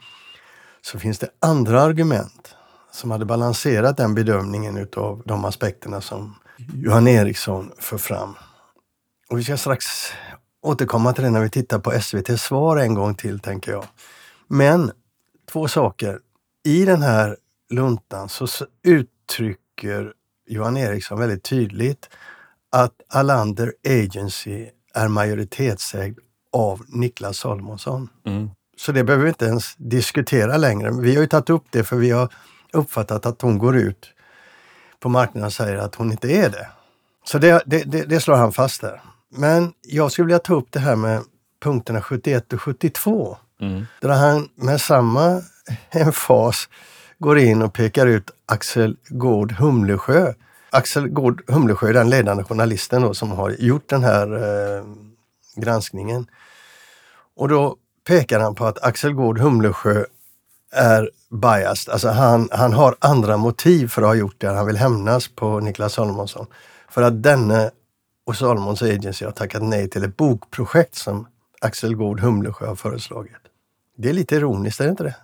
så 0.81 0.99
finns 0.99 1.19
det 1.19 1.29
andra 1.39 1.81
argument 1.81 2.55
som 2.91 3.11
hade 3.11 3.25
balanserat 3.25 3.97
den 3.97 4.15
bedömningen 4.15 4.77
utav 4.77 5.23
de 5.25 5.45
aspekterna 5.45 6.01
som 6.01 6.35
Johan 6.73 7.07
Eriksson 7.07 7.71
för 7.77 7.97
fram. 7.97 8.35
Och 9.29 9.39
vi 9.39 9.43
ska 9.43 9.57
strax 9.57 9.85
återkomma 10.61 11.13
till 11.13 11.23
det 11.23 11.29
när 11.29 11.41
vi 11.41 11.49
tittar 11.49 11.79
på 11.79 11.91
SVTs 11.91 12.41
svar 12.41 12.77
en 12.77 12.93
gång 12.93 13.15
till, 13.15 13.39
tänker 13.39 13.71
jag. 13.71 13.85
Men 14.47 14.91
två 15.51 15.67
saker. 15.67 16.19
I 16.63 16.85
den 16.85 17.01
här 17.01 17.37
luntan 17.69 18.29
så 18.29 18.47
uttrycker 18.83 20.13
Johan 20.47 20.77
Eriksson 20.77 21.19
väldigt 21.19 21.43
tydligt 21.43 22.09
att 22.71 22.93
Alander 23.09 23.73
Agency 23.87 24.69
är 24.93 25.07
majoritetsägd 25.07 26.19
av 26.53 26.81
Niklas 26.87 27.37
Salomonsson. 27.37 28.09
Mm. 28.25 28.49
Så 28.77 28.91
det 28.91 29.03
behöver 29.03 29.23
vi 29.23 29.29
inte 29.29 29.45
ens 29.45 29.75
diskutera 29.75 30.57
längre. 30.57 30.91
Vi 30.91 31.15
har 31.15 31.21
ju 31.21 31.27
tagit 31.27 31.49
upp 31.49 31.65
det 31.69 31.83
för 31.83 31.95
vi 31.95 32.11
har 32.11 32.33
uppfattat 32.73 33.25
att 33.25 33.41
hon 33.41 33.57
går 33.57 33.77
ut 33.77 34.13
på 34.99 35.09
marknaden 35.09 35.45
och 35.45 35.53
säger 35.53 35.77
att 35.77 35.95
hon 35.95 36.11
inte 36.11 36.31
är 36.31 36.49
det. 36.49 36.67
Så 37.25 37.37
det, 37.37 37.63
det, 37.65 37.83
det, 37.83 38.03
det 38.03 38.19
slår 38.19 38.35
han 38.35 38.51
fast 38.51 38.81
där. 38.81 39.01
Men 39.29 39.73
jag 39.81 40.11
skulle 40.11 40.25
vilja 40.25 40.39
ta 40.39 40.53
upp 40.53 40.67
det 40.71 40.79
här 40.79 40.95
med 40.95 41.23
punkterna 41.63 42.01
71 42.01 42.53
och 42.53 42.61
72. 42.61 43.37
Mm. 43.61 43.85
Där 44.01 44.09
han 44.09 44.49
med 44.55 44.81
samma 44.81 45.41
emfas 45.91 46.69
går 47.17 47.39
in 47.39 47.61
och 47.61 47.73
pekar 47.73 48.07
ut 48.07 48.31
Axel 48.45 48.97
Gård 49.09 49.51
Humlesjö. 49.51 50.33
Axel 50.69 51.07
Gård 51.07 51.41
Humlesjö 51.47 51.89
är 51.89 51.93
den 51.93 52.09
ledande 52.09 52.43
journalisten 52.43 53.01
då, 53.01 53.13
som 53.13 53.31
har 53.31 53.49
gjort 53.49 53.89
den 53.89 54.03
här 54.03 54.35
eh, 54.35 54.83
granskningen. 55.55 56.27
Och 57.35 57.49
då 57.49 57.75
pekar 58.07 58.39
han 58.39 58.55
på 58.55 58.65
att 58.65 58.83
Axel 58.83 59.13
Gård 59.13 59.39
Humlesjö 59.39 60.05
är 60.71 61.09
biased, 61.29 61.93
alltså 61.93 62.09
han, 62.09 62.49
han 62.51 62.73
har 62.73 62.95
andra 62.99 63.37
motiv 63.37 63.87
för 63.87 64.01
att 64.01 64.07
ha 64.07 64.15
gjort 64.15 64.35
det. 64.37 64.47
Han 64.47 64.65
vill 64.65 64.77
hämnas 64.77 65.27
på 65.27 65.59
Niklas 65.59 65.93
Salomonsson. 65.93 66.47
För 66.89 67.01
att 67.01 67.23
denne 67.23 67.71
och 68.29 68.35
Salomons 68.35 68.81
Agency 68.81 69.25
har 69.25 69.31
tackat 69.31 69.63
nej 69.63 69.89
till 69.89 70.03
ett 70.03 70.17
bokprojekt 70.17 70.95
som 70.95 71.27
Axel 71.61 71.95
Gård 71.95 72.19
Humlesjö 72.19 72.65
har 72.65 72.75
föreslagit. 72.75 73.31
Det 73.97 74.09
är 74.09 74.13
lite 74.13 74.35
ironiskt, 74.35 74.79
är 74.81 74.85
det 74.85 74.89
inte 74.89 75.03
det? 75.03 75.15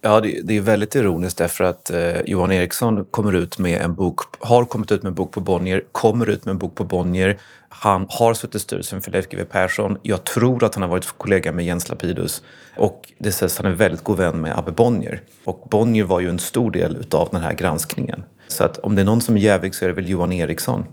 Ja, 0.00 0.20
det, 0.20 0.40
det 0.44 0.56
är 0.56 0.60
väldigt 0.60 0.94
ironiskt 0.94 1.38
därför 1.38 1.64
att 1.64 1.90
eh, 1.90 2.20
Johan 2.20 2.52
Eriksson 2.52 3.04
kommer 3.04 3.32
ut 3.32 3.58
med 3.58 3.82
en 3.82 3.94
bok, 3.94 4.20
har 4.38 4.64
kommit 4.64 4.92
ut 4.92 5.02
med 5.02 5.10
en 5.10 5.14
bok 5.14 5.32
på 5.32 5.40
Bonnier, 5.40 5.84
kommer 5.92 6.28
ut 6.28 6.44
med 6.44 6.52
en 6.52 6.58
bok 6.58 6.74
på 6.74 6.84
Bonnier. 6.84 7.38
Han 7.68 8.06
har 8.10 8.34
suttit 8.34 8.54
i 8.54 8.58
styrelsen 8.58 9.00
för 9.00 9.10
Leif 9.10 9.28
GW 9.28 9.44
Persson. 9.44 9.98
Jag 10.02 10.24
tror 10.24 10.64
att 10.64 10.74
han 10.74 10.82
har 10.82 10.88
varit 10.88 11.18
kollega 11.18 11.52
med 11.52 11.64
Jens 11.64 11.88
Lapidus 11.88 12.42
och 12.76 13.12
det 13.18 13.32
sägs 13.32 13.58
att 13.58 13.64
han 13.64 13.72
är 13.72 13.76
väldigt 13.76 14.04
god 14.04 14.16
vän 14.16 14.40
med 14.40 14.58
Abbe 14.58 14.72
Bonnier. 14.72 15.22
Och 15.44 15.68
Bonnier 15.70 16.04
var 16.04 16.20
ju 16.20 16.28
en 16.28 16.38
stor 16.38 16.70
del 16.70 16.96
utav 16.96 17.28
den 17.32 17.40
här 17.40 17.52
granskningen. 17.52 18.22
Så 18.48 18.64
att 18.64 18.78
om 18.78 18.94
det 18.94 19.02
är 19.02 19.06
någon 19.06 19.20
som 19.20 19.36
är 19.36 19.40
jävig 19.40 19.74
så 19.74 19.84
är 19.84 19.88
det 19.88 19.94
väl 19.94 20.08
Johan 20.08 20.32
Eriksson. 20.32 20.84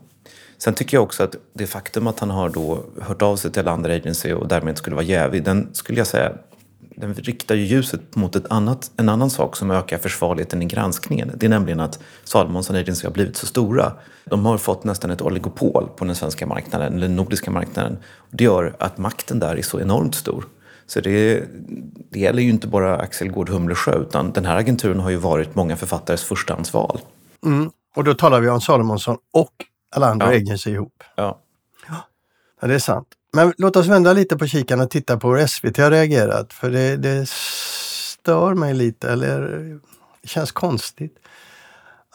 Sen 0.57 0.73
tycker 0.73 0.97
jag 0.97 1.03
också 1.03 1.23
att 1.23 1.35
det 1.53 1.67
faktum 1.67 2.07
att 2.07 2.19
han 2.19 2.29
har 2.29 2.49
då 2.49 2.83
hört 3.01 3.21
av 3.21 3.35
sig 3.35 3.51
till 3.51 3.67
andra 3.67 3.93
agency 3.93 4.33
och 4.33 4.47
därmed 4.47 4.77
skulle 4.77 4.95
vara 4.95 5.05
jävig, 5.05 5.43
den 5.43 5.69
skulle 5.73 5.97
jag 5.97 6.07
säga 6.07 6.33
den 6.97 7.13
riktar 7.13 7.55
ju 7.55 7.65
ljuset 7.65 8.15
mot 8.15 8.35
ett 8.35 8.51
annat, 8.51 8.91
en 8.97 9.09
annan 9.09 9.29
sak 9.29 9.55
som 9.55 9.71
ökar 9.71 9.97
försvarligheten 9.97 10.61
i 10.61 10.65
granskningen. 10.65 11.31
Det 11.35 11.45
är 11.45 11.49
nämligen 11.49 11.79
att 11.79 11.99
Salomonsson 12.23 12.75
Agency 12.75 13.07
har 13.07 13.13
blivit 13.13 13.37
så 13.37 13.45
stora. 13.45 13.93
De 14.25 14.45
har 14.45 14.57
fått 14.57 14.83
nästan 14.83 15.11
ett 15.11 15.21
oligopol 15.21 15.89
på 15.95 16.05
den 16.05 16.15
svenska 16.15 16.45
marknaden, 16.45 16.93
eller 16.93 17.07
den 17.07 17.15
nordiska 17.15 17.51
marknaden. 17.51 17.97
Det 18.29 18.43
gör 18.43 18.75
att 18.79 18.97
makten 18.97 19.39
där 19.39 19.55
är 19.55 19.61
så 19.61 19.79
enormt 19.79 20.15
stor. 20.15 20.45
Så 20.87 21.01
det, 21.01 21.43
det 22.09 22.19
gäller 22.19 22.41
ju 22.41 22.49
inte 22.49 22.67
bara 22.67 22.97
Axel 22.97 23.31
Gård 23.31 23.49
Humlesjö 23.49 23.99
utan 24.01 24.31
den 24.31 24.45
här 24.45 24.57
agenturen 24.57 24.99
har 24.99 25.09
ju 25.09 25.17
varit 25.17 25.55
många 25.55 25.75
författares 25.75 26.23
förstahandsval. 26.23 26.99
Mm. 27.45 27.69
Och 27.95 28.03
då 28.03 28.13
talar 28.13 28.39
vi 28.39 28.49
om 28.49 28.61
Salomonsson 28.61 29.17
och 29.33 29.51
alla 29.95 30.07
andra 30.07 30.33
ja. 30.33 30.41
Agency 30.41 30.71
ihop. 30.71 31.03
Ja. 31.15 31.41
ja. 31.87 32.67
Det 32.67 32.73
är 32.73 32.79
sant. 32.79 33.07
Men 33.33 33.53
låt 33.57 33.75
oss 33.75 33.87
vända 33.87 34.13
lite 34.13 34.37
på 34.37 34.47
kikaren 34.47 34.81
och 34.81 34.89
titta 34.89 35.17
på 35.17 35.35
hur 35.35 35.47
SVT 35.47 35.77
har 35.77 35.91
reagerat. 35.91 36.53
För 36.53 36.71
det, 36.71 36.97
det 36.97 37.29
stör 37.29 38.53
mig 38.53 38.73
lite, 38.73 39.11
eller 39.11 39.41
det 40.21 40.27
känns 40.27 40.51
konstigt. 40.51 41.19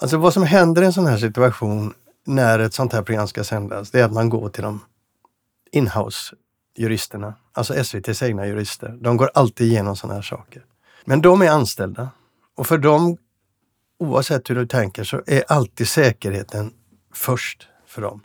Alltså 0.01 0.17
vad 0.17 0.33
som 0.33 0.43
händer 0.43 0.83
i 0.83 0.87
en 0.87 0.93
sån 0.93 1.07
här 1.07 1.19
situation 1.19 1.95
när 2.27 2.59
ett 2.59 2.75
sånt 2.75 2.93
här 2.93 3.03
program 3.03 3.29
ska 3.29 3.45
sändas, 3.45 3.91
det 3.91 4.01
är 4.01 4.05
att 4.05 4.13
man 4.13 4.29
går 4.29 4.49
till 4.49 4.63
de 4.63 4.81
inhouse 5.73 6.37
juristerna, 6.77 7.35
alltså 7.53 7.75
SVTs 7.75 8.23
egna 8.23 8.47
jurister. 8.47 8.99
De 9.01 9.17
går 9.17 9.31
alltid 9.35 9.67
igenom 9.67 9.97
såna 9.97 10.15
här 10.15 10.23
saker. 10.23 10.65
Men 11.05 11.21
de 11.21 11.43
är 11.43 11.51
anställda 11.51 12.11
och 12.57 12.67
för 12.67 12.79
dem, 12.79 13.17
oavsett 13.99 14.51
hur 14.51 14.55
du 14.55 14.67
tänker, 14.67 15.05
så 15.05 15.23
är 15.27 15.45
alltid 15.49 15.89
säkerheten 15.89 16.73
först 17.13 17.69
för 17.87 18.03
dem. 18.03 18.21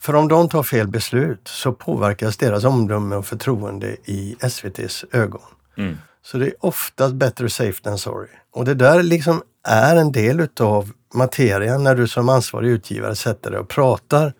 För 0.00 0.14
om 0.14 0.28
de 0.28 0.48
tar 0.48 0.62
fel 0.62 0.88
beslut 0.88 1.48
så 1.48 1.72
påverkas 1.72 2.36
deras 2.36 2.64
omdöme 2.64 3.16
och 3.16 3.26
förtroende 3.26 3.96
i 4.04 4.36
SVTs 4.40 5.04
ögon. 5.12 5.42
Mm. 5.76 5.96
Så 6.22 6.38
det 6.38 6.46
är 6.46 6.54
oftast 6.60 7.14
better 7.14 7.48
safe 7.48 7.82
than 7.82 7.98
sorry. 7.98 8.28
Och 8.52 8.64
det 8.64 8.74
där 8.74 9.02
liksom 9.02 9.42
är 9.64 9.96
en 9.96 10.12
del 10.12 10.40
utav 10.40 10.92
materien 11.14 11.84
när 11.84 11.94
du 11.94 12.08
som 12.08 12.28
ansvarig 12.28 12.68
utgivare 12.68 13.14
sätter 13.14 13.50
dig 13.50 13.60
och 13.60 13.68
pratar 13.68 14.32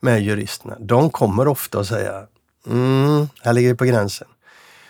med 0.00 0.22
juristerna. 0.22 0.76
De 0.80 1.10
kommer 1.10 1.48
ofta 1.48 1.80
att 1.80 1.86
säga, 1.86 2.26
mm, 2.66 3.28
här 3.42 3.52
ligger 3.52 3.68
vi 3.68 3.74
på 3.74 3.84
gränsen. 3.84 4.28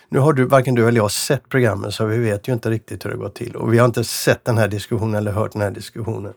Nu 0.08 0.18
har 0.18 0.32
du, 0.32 0.44
varken 0.44 0.74
du 0.74 0.88
eller 0.88 1.00
jag 1.00 1.10
sett 1.10 1.48
programmet 1.48 1.94
så 1.94 2.06
vi 2.06 2.18
vet 2.18 2.48
ju 2.48 2.52
inte 2.52 2.70
riktigt 2.70 3.04
hur 3.04 3.10
det 3.10 3.16
går 3.16 3.28
till 3.28 3.56
och 3.56 3.72
vi 3.72 3.78
har 3.78 3.86
inte 3.86 4.04
sett 4.04 4.44
den 4.44 4.58
här 4.58 4.68
diskussionen 4.68 5.14
eller 5.14 5.32
hört 5.32 5.52
den 5.52 5.62
här 5.62 5.70
diskussionen. 5.70 6.32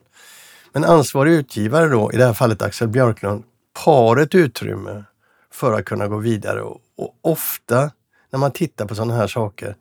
Men 0.73 0.83
ansvarig 0.83 1.31
utgivare 1.31 1.87
då, 1.87 2.11
i 2.13 2.17
det 2.17 2.25
här 2.25 2.33
fallet 2.33 2.61
Axel 2.61 2.87
Björklund, 2.87 3.43
har 3.79 4.17
ett 4.17 4.35
utrymme 4.35 5.03
för 5.51 5.73
att 5.73 5.85
kunna 5.85 6.07
gå 6.07 6.17
vidare. 6.17 6.61
Och, 6.61 6.79
ofta 7.21 7.91
när 8.29 8.39
man 8.39 8.51
tittar 8.51 8.85
på 8.85 8.95
sådana 8.95 9.15
här 9.15 9.27
saker 9.27 9.75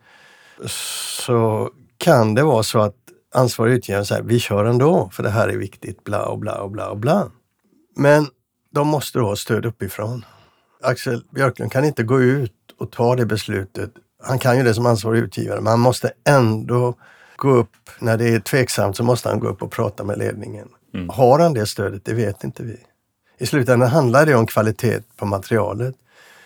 så 0.67 1.71
kan 1.99 2.35
det 2.35 2.43
vara 2.43 2.63
så 2.63 2.79
att 2.79 2.95
ansvarig 3.35 3.73
utgivare 3.73 4.05
säger 4.05 4.23
vi 4.23 4.41
kör 4.41 4.65
ändå 4.65 5.11
för 5.13 5.23
det 5.23 5.31
här 5.31 5.49
är 5.49 5.57
viktigt, 5.57 6.05
bla 6.05 6.27
och 6.27 6.39
bla 6.39 6.61
och 6.61 6.71
bla 6.71 6.91
och 6.91 6.97
bla. 6.97 7.31
Men 7.97 8.27
de 8.71 8.89
måste 8.89 9.19
då 9.19 9.25
ha 9.25 9.37
stöd 9.37 9.67
uppifrån. 9.67 10.25
Axel 10.83 11.25
Björklund 11.31 11.73
kan 11.73 11.85
inte 11.85 12.03
gå 12.03 12.21
ut 12.21 12.53
och 12.79 12.93
ta 12.93 13.17
det 13.17 13.27
beslutet. 13.27 13.91
Han 14.23 14.39
kan 14.39 14.57
ju 14.57 14.63
det 14.63 14.75
som 14.75 14.87
ansvarig 14.87 15.21
utgivare, 15.21 15.61
men 15.61 15.71
han 15.71 15.81
måste 15.81 16.13
ändå 16.25 16.95
gå 17.37 17.51
upp, 17.51 17.71
när 17.99 18.17
det 18.17 18.29
är 18.35 18.41
tveksamt 18.41 18.97
så 18.97 19.05
måste 19.05 19.29
han 19.29 19.41
gå 19.41 19.49
upp 19.49 19.63
och 19.63 19.71
prata 19.71 20.05
med 20.05 20.19
ledningen. 20.19 20.69
Mm. 20.99 21.09
Har 21.09 21.39
han 21.39 21.55
det 21.55 21.67
stödet? 21.67 22.05
Det 22.05 22.15
vet 22.15 22.45
inte 22.45 22.63
vi. 22.63 22.77
I 23.39 23.47
slutändan 23.47 23.89
handlar 23.89 24.27
det 24.27 24.35
om 24.35 24.47
kvalitet 24.47 25.01
på 25.17 25.27
materialet. 25.27 25.95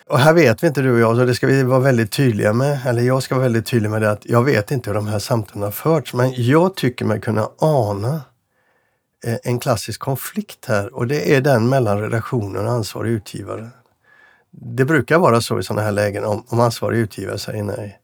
Och 0.06 0.18
här 0.18 0.32
vet 0.32 0.62
vi 0.62 0.66
inte 0.66 0.82
du 0.82 0.92
och 0.92 1.00
jag, 1.00 1.16
så 1.16 1.24
det 1.24 1.34
ska 1.34 1.46
vi 1.46 1.62
vara 1.62 1.80
väldigt 1.80 2.10
tydliga 2.12 2.52
med. 2.52 2.86
Eller 2.86 3.02
jag 3.02 3.22
ska 3.22 3.34
vara 3.34 3.42
väldigt 3.42 3.66
tydlig 3.66 3.90
med 3.90 4.02
det 4.02 4.10
att 4.10 4.26
jag 4.26 4.44
vet 4.44 4.70
inte 4.70 4.90
hur 4.90 4.94
de 4.94 5.06
här 5.06 5.18
samtalen 5.18 5.62
har 5.62 5.70
förts, 5.70 6.14
men 6.14 6.32
jag 6.36 6.74
tycker 6.74 7.04
mig 7.04 7.20
kunna 7.20 7.48
ana 7.58 8.20
eh, 9.24 9.36
en 9.42 9.58
klassisk 9.58 10.00
konflikt 10.00 10.64
här 10.66 10.94
och 10.94 11.06
det 11.06 11.34
är 11.36 11.40
den 11.40 11.68
mellan 11.68 12.00
redaktionen 12.00 12.66
och 12.66 12.72
ansvarig 12.72 13.10
utgivare. 13.10 13.70
Det 14.50 14.84
brukar 14.84 15.18
vara 15.18 15.40
så 15.40 15.58
i 15.58 15.62
sådana 15.62 15.82
här 15.82 15.92
lägen 15.92 16.24
om, 16.24 16.44
om 16.48 16.60
ansvarig 16.60 16.98
utgivare 16.98 17.38
säger 17.38 17.62
nej. 17.62 17.98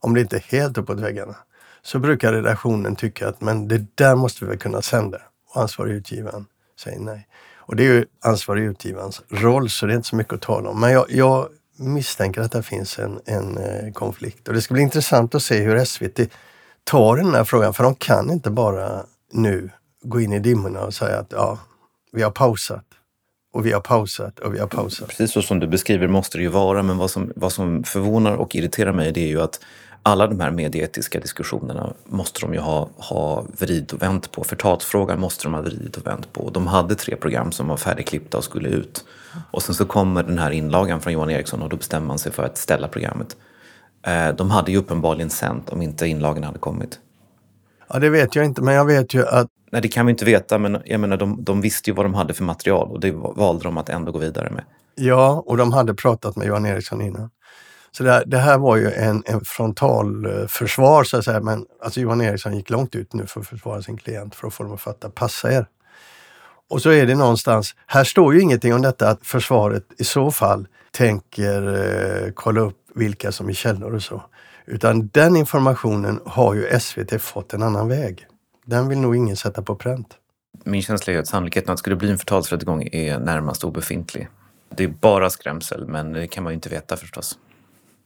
Om 0.00 0.14
det 0.14 0.20
inte 0.20 0.36
är 0.36 0.44
helt 0.48 0.78
uppåt 0.78 1.00
väggarna 1.00 1.36
så 1.82 1.98
brukar 1.98 2.32
redaktionen 2.32 2.96
tycka 2.96 3.28
att 3.28 3.40
men 3.40 3.68
det 3.68 3.96
där 3.96 4.14
måste 4.14 4.44
vi 4.44 4.48
väl 4.48 4.58
kunna 4.58 4.82
sända. 4.82 5.18
Ansvarig 5.54 5.92
utgivaren 5.94 6.46
säger 6.80 7.00
nej. 7.00 7.28
Och 7.66 7.76
det 7.76 7.82
är 7.82 7.92
ju 7.92 8.06
ansvarig 8.20 8.64
utgivarens 8.64 9.22
roll 9.28 9.70
så 9.70 9.86
det 9.86 9.92
är 9.92 9.96
inte 9.96 10.08
så 10.08 10.16
mycket 10.16 10.32
att 10.32 10.42
tala 10.42 10.70
om. 10.70 10.80
Men 10.80 10.92
jag, 10.92 11.06
jag 11.08 11.48
misstänker 11.76 12.40
att 12.40 12.52
det 12.52 12.62
finns 12.62 12.98
en, 12.98 13.20
en 13.24 13.58
eh, 13.58 13.92
konflikt 13.92 14.48
och 14.48 14.54
det 14.54 14.62
ska 14.62 14.74
bli 14.74 14.82
intressant 14.82 15.34
att 15.34 15.42
se 15.42 15.62
hur 15.62 15.84
SVT 15.84 16.20
tar 16.84 17.16
den 17.16 17.34
här 17.34 17.44
frågan 17.44 17.74
för 17.74 17.84
de 17.84 17.94
kan 17.94 18.30
inte 18.30 18.50
bara 18.50 19.06
nu 19.32 19.70
gå 20.02 20.20
in 20.20 20.32
i 20.32 20.38
dimmorna 20.38 20.80
och 20.80 20.94
säga 20.94 21.18
att 21.18 21.32
ja, 21.32 21.58
vi 22.12 22.22
har 22.22 22.30
pausat 22.30 22.84
och 23.52 23.66
vi 23.66 23.72
har 23.72 23.80
pausat 23.80 24.38
och 24.38 24.54
vi 24.54 24.58
har 24.58 24.66
pausat. 24.66 25.08
Precis 25.08 25.32
så 25.32 25.42
som 25.42 25.60
du 25.60 25.66
beskriver 25.66 26.08
måste 26.08 26.38
det 26.38 26.42
ju 26.42 26.48
vara 26.48 26.82
men 26.82 26.98
vad 26.98 27.10
som, 27.10 27.32
vad 27.36 27.52
som 27.52 27.84
förvånar 27.84 28.32
och 28.32 28.54
irriterar 28.54 28.92
mig 28.92 29.12
det 29.12 29.20
är 29.20 29.28
ju 29.28 29.40
att 29.40 29.60
alla 30.06 30.26
de 30.26 30.40
här 30.40 30.50
medieetiska 30.50 31.20
diskussionerna 31.20 31.92
måste 32.04 32.40
de 32.40 32.54
ju 32.54 32.60
ha, 32.60 32.88
ha 32.96 33.44
vrid 33.58 33.92
och 33.92 34.02
vänt 34.02 34.32
på. 34.32 34.44
Förtalsfrågan 34.44 35.20
måste 35.20 35.44
de 35.44 35.54
ha 35.54 35.60
vridit 35.60 35.96
och 35.96 36.06
vänt 36.06 36.32
på. 36.32 36.50
De 36.50 36.66
hade 36.66 36.94
tre 36.94 37.16
program 37.16 37.52
som 37.52 37.68
var 37.68 37.76
färdigklippta 37.76 38.38
och 38.38 38.44
skulle 38.44 38.68
ut. 38.68 39.04
Och 39.50 39.62
sen 39.62 39.74
så 39.74 39.84
kommer 39.84 40.22
den 40.22 40.38
här 40.38 40.50
inlagan 40.50 41.00
från 41.00 41.12
Johan 41.12 41.30
Eriksson 41.30 41.62
och 41.62 41.68
då 41.68 41.76
bestämmer 41.76 42.06
man 42.06 42.18
sig 42.18 42.32
för 42.32 42.42
att 42.42 42.58
ställa 42.58 42.88
programmet. 42.88 43.36
Eh, 44.06 44.28
de 44.28 44.50
hade 44.50 44.72
ju 44.72 44.78
uppenbarligen 44.78 45.30
sänt 45.30 45.70
om 45.70 45.82
inte 45.82 46.06
inlagan 46.06 46.44
hade 46.44 46.58
kommit. 46.58 46.98
Ja, 47.88 47.98
det 47.98 48.10
vet 48.10 48.36
jag 48.36 48.44
inte, 48.44 48.62
men 48.62 48.74
jag 48.74 48.84
vet 48.84 49.14
ju 49.14 49.26
att... 49.26 49.46
Nej, 49.70 49.82
det 49.82 49.88
kan 49.88 50.06
vi 50.06 50.10
inte 50.10 50.24
veta, 50.24 50.58
men 50.58 50.82
jag 50.84 51.00
menar, 51.00 51.16
de, 51.16 51.44
de 51.44 51.60
visste 51.60 51.90
ju 51.90 51.94
vad 51.96 52.04
de 52.04 52.14
hade 52.14 52.34
för 52.34 52.44
material 52.44 52.90
och 52.90 53.00
det 53.00 53.10
valde 53.12 53.64
de 53.64 53.78
att 53.78 53.88
ändå 53.88 54.12
gå 54.12 54.18
vidare 54.18 54.50
med. 54.50 54.64
Ja, 54.94 55.42
och 55.46 55.56
de 55.56 55.72
hade 55.72 55.94
pratat 55.94 56.36
med 56.36 56.46
Johan 56.46 56.66
Eriksson 56.66 57.02
innan. 57.02 57.30
Så 57.96 58.02
det 58.02 58.10
här, 58.10 58.24
det 58.26 58.38
här 58.38 58.58
var 58.58 58.76
ju 58.76 58.90
en, 58.90 59.22
en 59.26 59.44
frontalförsvar 59.44 61.00
eh, 61.00 61.04
så 61.04 61.16
att 61.16 61.24
säga, 61.24 61.40
men 61.40 61.66
alltså 61.82 62.00
Johan 62.00 62.20
Eriksson 62.20 62.56
gick 62.56 62.70
långt 62.70 62.94
ut 62.94 63.12
nu 63.12 63.26
för 63.26 63.40
att 63.40 63.46
försvara 63.46 63.82
sin 63.82 63.96
klient 63.96 64.34
för 64.34 64.46
att 64.46 64.54
få 64.54 64.62
dem 64.62 64.74
att 64.74 64.80
fatta, 64.80 65.10
passa 65.10 65.52
er. 65.52 65.66
Och 66.70 66.82
så 66.82 66.90
är 66.90 67.06
det 67.06 67.14
någonstans, 67.14 67.74
här 67.86 68.04
står 68.04 68.34
ju 68.34 68.40
ingenting 68.40 68.74
om 68.74 68.82
detta 68.82 69.08
att 69.08 69.26
försvaret 69.26 69.84
i 69.98 70.04
så 70.04 70.30
fall 70.30 70.66
tänker 70.90 71.74
eh, 72.26 72.32
kolla 72.34 72.60
upp 72.60 72.76
vilka 72.94 73.32
som 73.32 73.48
är 73.48 73.52
källor 73.52 73.94
och 73.94 74.02
så. 74.02 74.22
Utan 74.66 75.08
den 75.08 75.36
informationen 75.36 76.20
har 76.26 76.54
ju 76.54 76.80
SVT 76.80 77.22
fått 77.22 77.52
en 77.52 77.62
annan 77.62 77.88
väg. 77.88 78.26
Den 78.66 78.88
vill 78.88 78.98
nog 78.98 79.16
ingen 79.16 79.36
sätta 79.36 79.62
på 79.62 79.76
pränt. 79.76 80.08
Min 80.64 80.82
känsla 80.82 81.12
är 81.12 81.18
att 81.18 81.26
sannolikheten 81.26 81.70
att 81.70 81.76
det 81.76 81.78
skulle 81.78 81.96
bli 81.96 82.10
en 82.10 82.18
förtalsrättegång 82.18 82.88
är 82.92 83.18
närmast 83.18 83.64
obefintlig. 83.64 84.28
Det 84.76 84.84
är 84.84 84.88
bara 84.88 85.30
skrämsel, 85.30 85.86
men 85.86 86.12
det 86.12 86.26
kan 86.26 86.44
man 86.44 86.52
ju 86.52 86.54
inte 86.54 86.68
veta 86.68 86.96
förstås. 86.96 87.38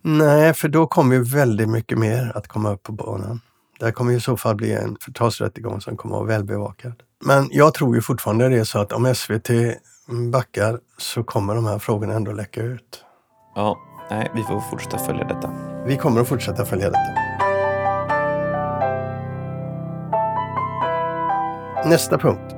Nej, 0.03 0.55
för 0.55 0.69
då 0.69 0.87
kommer 0.87 1.17
ju 1.17 1.23
väldigt 1.23 1.69
mycket 1.69 1.99
mer 1.99 2.33
att 2.35 2.49
komma 2.49 2.73
upp 2.73 2.83
på 2.83 2.93
banan. 2.93 3.41
Det 3.81 3.93
kommer 3.93 4.13
i 4.13 4.21
så 4.21 4.37
fall 4.37 4.57
bli 4.57 4.73
en 4.73 4.97
förtalsrättegång 5.01 5.81
som 5.81 5.97
kommer 5.97 6.15
att 6.15 6.21
vara 6.21 6.29
välbevakad. 6.29 7.03
Men 7.25 7.49
jag 7.51 7.75
tror 7.75 7.95
ju 7.95 8.03
fortfarande 8.03 8.49
det 8.49 8.59
är 8.59 8.65
så 8.65 8.79
att 8.79 8.93
om 8.93 9.15
SVT 9.15 9.51
backar 10.33 10.81
så 10.99 11.25
kommer 11.25 11.55
de 11.55 11.67
här 11.67 11.79
frågorna 11.79 12.15
ändå 12.15 12.33
läcka 12.33 12.63
ut. 12.63 13.05
Ja, 13.55 13.79
nej, 14.11 14.31
vi 14.35 14.43
får 14.43 14.61
fortsätta 14.61 14.99
följa 14.99 15.25
detta. 15.25 15.51
Vi 15.87 15.97
kommer 15.97 16.21
att 16.21 16.29
fortsätta 16.29 16.65
följa 16.65 16.87
detta. 16.87 17.29
Nästa 21.89 22.19
punkt. 22.19 22.55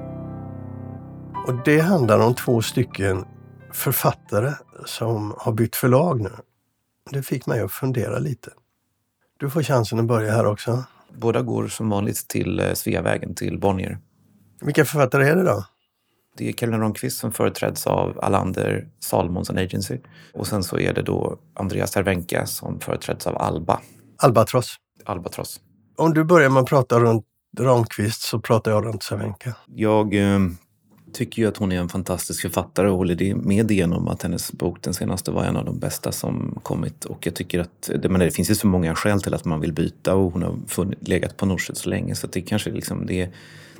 Och 1.46 1.54
det 1.64 1.80
handlar 1.80 2.18
om 2.18 2.34
två 2.34 2.62
stycken 2.62 3.24
författare 3.72 4.52
som 4.86 5.34
har 5.38 5.52
bytt 5.52 5.76
förlag 5.76 6.20
nu. 6.20 6.30
Det 7.10 7.22
fick 7.22 7.46
mig 7.46 7.60
att 7.60 7.72
fundera 7.72 8.18
lite. 8.18 8.50
Du 9.38 9.50
får 9.50 9.62
chansen 9.62 9.98
att 9.98 10.04
börja 10.04 10.32
här 10.32 10.46
också. 10.46 10.84
Båda 11.18 11.42
går 11.42 11.68
som 11.68 11.90
vanligt 11.90 12.28
till 12.28 12.60
eh, 12.60 12.72
Sveavägen, 12.74 13.34
till 13.34 13.58
Bonnier. 13.58 13.98
Vilka 14.60 14.84
författare 14.84 15.28
är 15.28 15.36
det 15.36 15.42
då? 15.42 15.64
Det 16.36 16.48
är 16.48 16.52
Caroline 16.52 16.80
Ronqvist 16.80 17.18
som 17.18 17.32
företräds 17.32 17.86
av 17.86 18.20
Alander 18.22 18.88
Salomonsson 19.00 19.58
Agency. 19.58 19.98
Och 20.34 20.46
sen 20.46 20.62
så 20.62 20.78
är 20.78 20.94
det 20.94 21.02
då 21.02 21.38
Andreas 21.54 21.92
Cervenka 21.92 22.46
som 22.46 22.80
företräds 22.80 23.26
av 23.26 23.38
Alba. 23.38 23.80
Albatross. 24.16 24.76
Albatross. 25.04 25.60
Om 25.96 26.14
du 26.14 26.24
börjar 26.24 26.50
med 26.50 26.62
att 26.62 26.68
prata 26.68 27.00
runt 27.00 27.24
Ramqvist 27.58 28.22
så 28.22 28.40
pratar 28.40 28.70
jag 28.70 28.84
runt 28.84 29.02
Cervenka. 29.02 29.54
Jag 29.66 30.14
eh, 30.14 30.38
tycker 31.12 31.42
ju 31.42 31.48
att 31.48 31.56
hon 31.56 31.72
är 31.72 31.76
en 31.76 31.88
fantastisk 31.88 32.42
författare 32.42 32.88
och 32.88 32.96
håller 32.96 33.34
med 33.34 33.70
igenom 33.70 34.08
att 34.08 34.22
hennes 34.22 34.52
bok, 34.52 34.82
den 34.82 34.94
senaste, 34.94 35.30
var 35.30 35.44
en 35.44 35.56
av 35.56 35.64
de 35.64 35.78
bästa 35.78 36.12
som 36.12 36.58
kommit. 36.62 37.04
Och 37.04 37.26
jag 37.26 37.34
tycker 37.34 37.60
att 37.60 37.90
det, 38.02 38.08
men 38.08 38.20
det 38.20 38.30
finns 38.30 38.50
ju 38.50 38.54
så 38.54 38.66
många 38.66 38.94
skäl 38.94 39.22
till 39.22 39.34
att 39.34 39.44
man 39.44 39.60
vill 39.60 39.72
byta 39.72 40.14
och 40.14 40.32
hon 40.32 40.42
har 40.42 40.56
funnit, 40.66 41.08
legat 41.08 41.36
på 41.36 41.46
Norset 41.46 41.76
så 41.76 41.88
länge 41.88 42.14
så 42.14 42.26
det 42.26 42.40
kanske, 42.40 42.70
liksom, 42.70 43.06
det, 43.06 43.30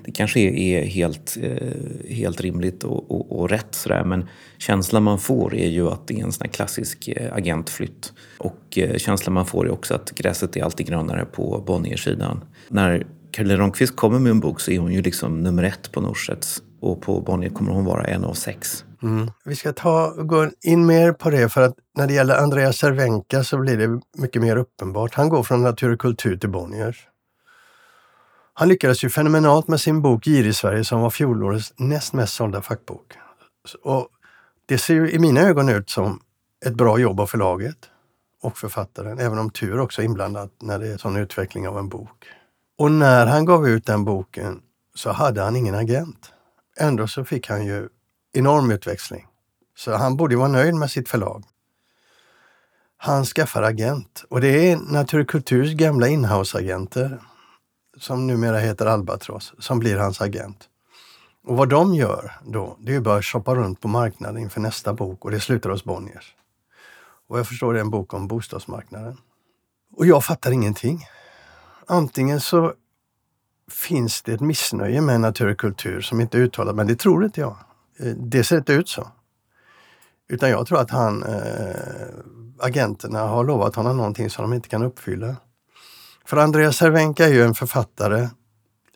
det 0.04 0.12
kanske 0.12 0.40
är 0.40 0.84
helt, 0.84 1.37
eh, 1.42 2.14
helt 2.14 2.40
rimligt 2.40 2.84
och, 2.84 3.10
och, 3.10 3.40
och 3.40 3.50
rätt 3.50 3.75
sådär. 3.75 4.04
Men 4.04 4.28
känslan 4.58 5.02
man 5.02 5.18
får 5.18 5.54
är 5.54 5.68
ju 5.68 5.88
att 5.88 6.08
det 6.08 6.14
är 6.14 6.25
en 6.25 6.32
sån 6.32 6.44
här 6.44 6.52
klassisk 6.52 7.08
eh, 7.08 7.34
agentflytt. 7.34 8.12
Och 8.38 8.78
eh, 8.78 8.96
känslan 8.96 9.34
man 9.34 9.46
får 9.46 9.66
är 9.66 9.70
också 9.70 9.94
att 9.94 10.10
gräset 10.10 10.56
är 10.56 10.64
alltid 10.64 10.87
grönare 10.87 11.25
på 11.25 11.62
Bonniersidan. 11.66 12.44
När 12.68 13.06
Caroline 13.30 13.58
Ronqvist 13.58 13.96
kommer 13.96 14.18
med 14.18 14.30
en 14.30 14.40
bok 14.40 14.60
så 14.60 14.70
är 14.70 14.78
hon 14.78 14.92
ju 14.92 15.02
liksom 15.02 15.42
nummer 15.42 15.62
ett 15.62 15.92
på 15.92 16.00
Norsets 16.00 16.62
och 16.80 17.02
på 17.02 17.20
Bonnier 17.20 17.50
kommer 17.50 17.72
hon 17.72 17.84
vara 17.84 18.04
en 18.04 18.25
av 18.25 18.34
sex. 18.34 18.84
Mm. 19.02 19.30
Vi 19.44 19.56
ska 19.56 19.72
ta, 19.72 20.10
gå 20.10 20.50
in 20.62 20.87
mer 20.87 21.12
på 21.12 21.30
det 21.30 21.49
för 21.49 21.62
att 21.62 21.75
när 21.96 22.06
det 22.06 22.12
gäller 22.12 22.37
Andreas 22.37 22.76
Cervenka 22.76 23.44
så 23.44 23.58
blir 23.58 23.76
det 23.76 24.00
mycket 24.18 24.42
mer 24.42 24.56
uppenbart. 24.56 25.14
Han 25.14 25.28
går 25.28 25.42
från 25.42 25.62
natur 25.62 25.92
och 25.92 26.00
kultur 26.00 26.37
till 26.37 26.50
Bonniers. 26.50 27.06
Han 28.54 28.68
lyckades 28.68 29.04
ju 29.04 29.10
fenomenalt 29.10 29.68
med 29.68 29.80
sin 29.80 30.02
bok 30.02 30.25
Girig 30.25 30.54
Sverige 30.54 30.84
som 30.84 31.00
var 31.00 31.10
fjolårets 31.10 31.72
näst 31.76 32.12
mest 32.12 32.34
sålda 32.34 32.62
fackbok. 32.62 33.14
Och 33.82 34.08
det 34.66 34.78
ser 34.78 34.94
ju 34.94 35.10
i 35.10 35.18
mina 35.18 35.40
ögon 35.40 35.68
ut 35.68 35.90
som 35.90 36.20
ett 36.66 36.75
bra 36.75 36.99
jobb 36.99 37.20
av 37.20 37.26
förlaget 37.26 37.76
och 38.42 38.58
författaren, 38.58 39.18
även 39.18 39.38
om 39.38 39.50
tur 39.50 39.80
också 39.80 40.02
är 40.02 40.06
inblandat 40.06 40.50
när 40.62 40.78
det 40.78 40.88
är 40.88 40.96
sån 40.96 41.16
utveckling 41.16 41.68
av 41.68 41.78
en 41.78 41.88
bok. 41.88 42.26
Och 42.78 42.92
när 42.92 43.26
han 43.26 43.44
gav 43.44 43.68
ut 43.68 43.87
den 43.87 44.04
boken 44.04 44.60
så 44.94 45.12
hade 45.12 45.42
han 45.42 45.56
ingen 45.56 45.75
agent. 45.75 46.32
Ändå 46.80 47.06
så 47.08 47.25
fick 47.25 47.49
han 47.49 47.66
ju 47.66 47.88
enorm 48.32 48.70
utväxling. 48.70 49.26
Så 49.76 49.96
han 49.96 50.16
borde 50.16 50.37
vara 50.37 50.49
nöjd 50.49 50.75
med 50.75 50.90
sitt 50.90 51.08
förlag. 51.08 51.44
Han 52.96 53.25
skaffar 53.25 53.62
agent 53.62 54.25
och 54.30 54.40
det 54.40 54.70
är 54.70 54.76
Naturkulturs 54.76 55.75
gamla 55.75 56.08
inhouse-agenter 56.08 57.18
som 57.96 58.26
numera 58.26 58.58
heter 58.58 58.87
Albatross, 58.87 59.54
som 59.58 59.78
blir 59.78 59.96
hans 59.96 60.20
agent. 60.20 60.68
Och 61.44 61.56
vad 61.56 61.68
de 61.68 61.94
gör 61.94 62.32
då, 62.44 62.76
det 62.80 62.94
är 62.94 63.00
bara 63.00 63.18
att 63.18 63.25
shoppa 63.25 63.54
runt 63.54 63.80
på 63.80 63.88
marknaden 63.88 64.42
inför 64.42 64.60
nästa 64.60 64.94
bok 64.94 65.25
och 65.25 65.30
det 65.30 65.40
slutar 65.40 65.70
hos 65.70 65.84
Bonniers. 65.84 66.34
Och 67.28 67.38
jag 67.38 67.49
förstår 67.49 67.72
det 67.72 67.78
är 67.78 67.84
en 67.84 67.90
bok 67.90 68.14
om 68.14 68.28
bostadsmarknaden. 68.28 69.16
Och 69.96 70.06
jag 70.06 70.25
fattar 70.25 70.50
ingenting. 70.50 71.06
Antingen 71.87 72.40
så 72.40 72.75
finns 73.73 74.23
det 74.23 74.33
ett 74.33 74.41
missnöje 74.41 75.00
med 75.00 75.21
natur 75.21 75.50
och 75.50 75.59
kultur 75.59 76.00
som 76.00 76.21
inte 76.21 76.39
är 76.39 76.43
uttalat, 76.43 76.77
men 76.77 76.87
det 76.87 76.97
tror 76.97 77.25
inte 77.25 77.41
jag. 77.41 77.57
Eh, 77.99 78.07
det 78.07 78.45
ser 78.45 78.57
inte 78.57 78.73
ut 78.73 78.89
så. 78.89 79.09
Utan 80.29 80.50
jag 80.50 80.67
tror 80.67 80.81
att 80.81 80.91
han, 80.91 81.23
äh, 81.23 81.75
agenterna 82.59 83.21
har 83.21 83.45
lovat 83.45 83.75
honom 83.75 83.97
någonting 83.97 84.31
som 84.31 84.43
de 84.43 84.57
inte 84.57 84.69
kan 84.69 84.83
uppfylla. 84.83 85.37
För 86.25 86.37
Andreas 86.37 86.77
Cervenka 86.77 87.25
är 87.25 87.33
ju 87.33 87.43
en 87.43 87.55
författare 87.55 88.29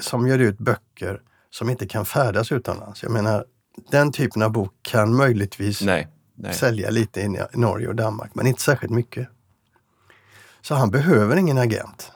som 0.00 0.28
ger 0.28 0.38
ut 0.38 0.58
böcker 0.58 1.20
som 1.50 1.70
inte 1.70 1.86
kan 1.86 2.04
färdas 2.04 2.52
utomlands. 2.52 3.02
Jag 3.02 3.12
menar, 3.12 3.44
den 3.90 4.12
typen 4.12 4.42
av 4.42 4.52
bok 4.52 4.72
kan 4.82 5.16
möjligtvis 5.16 5.82
nej, 5.82 6.08
nej. 6.34 6.54
sälja 6.54 6.90
lite 6.90 7.20
i 7.20 7.38
Norge 7.52 7.88
och 7.88 7.94
Danmark, 7.94 8.34
men 8.34 8.46
inte 8.46 8.62
särskilt 8.62 8.92
mycket. 8.92 9.28
Så 10.62 10.74
han 10.74 10.90
behöver 10.90 11.36
ingen 11.36 11.58
agent. 11.58 12.12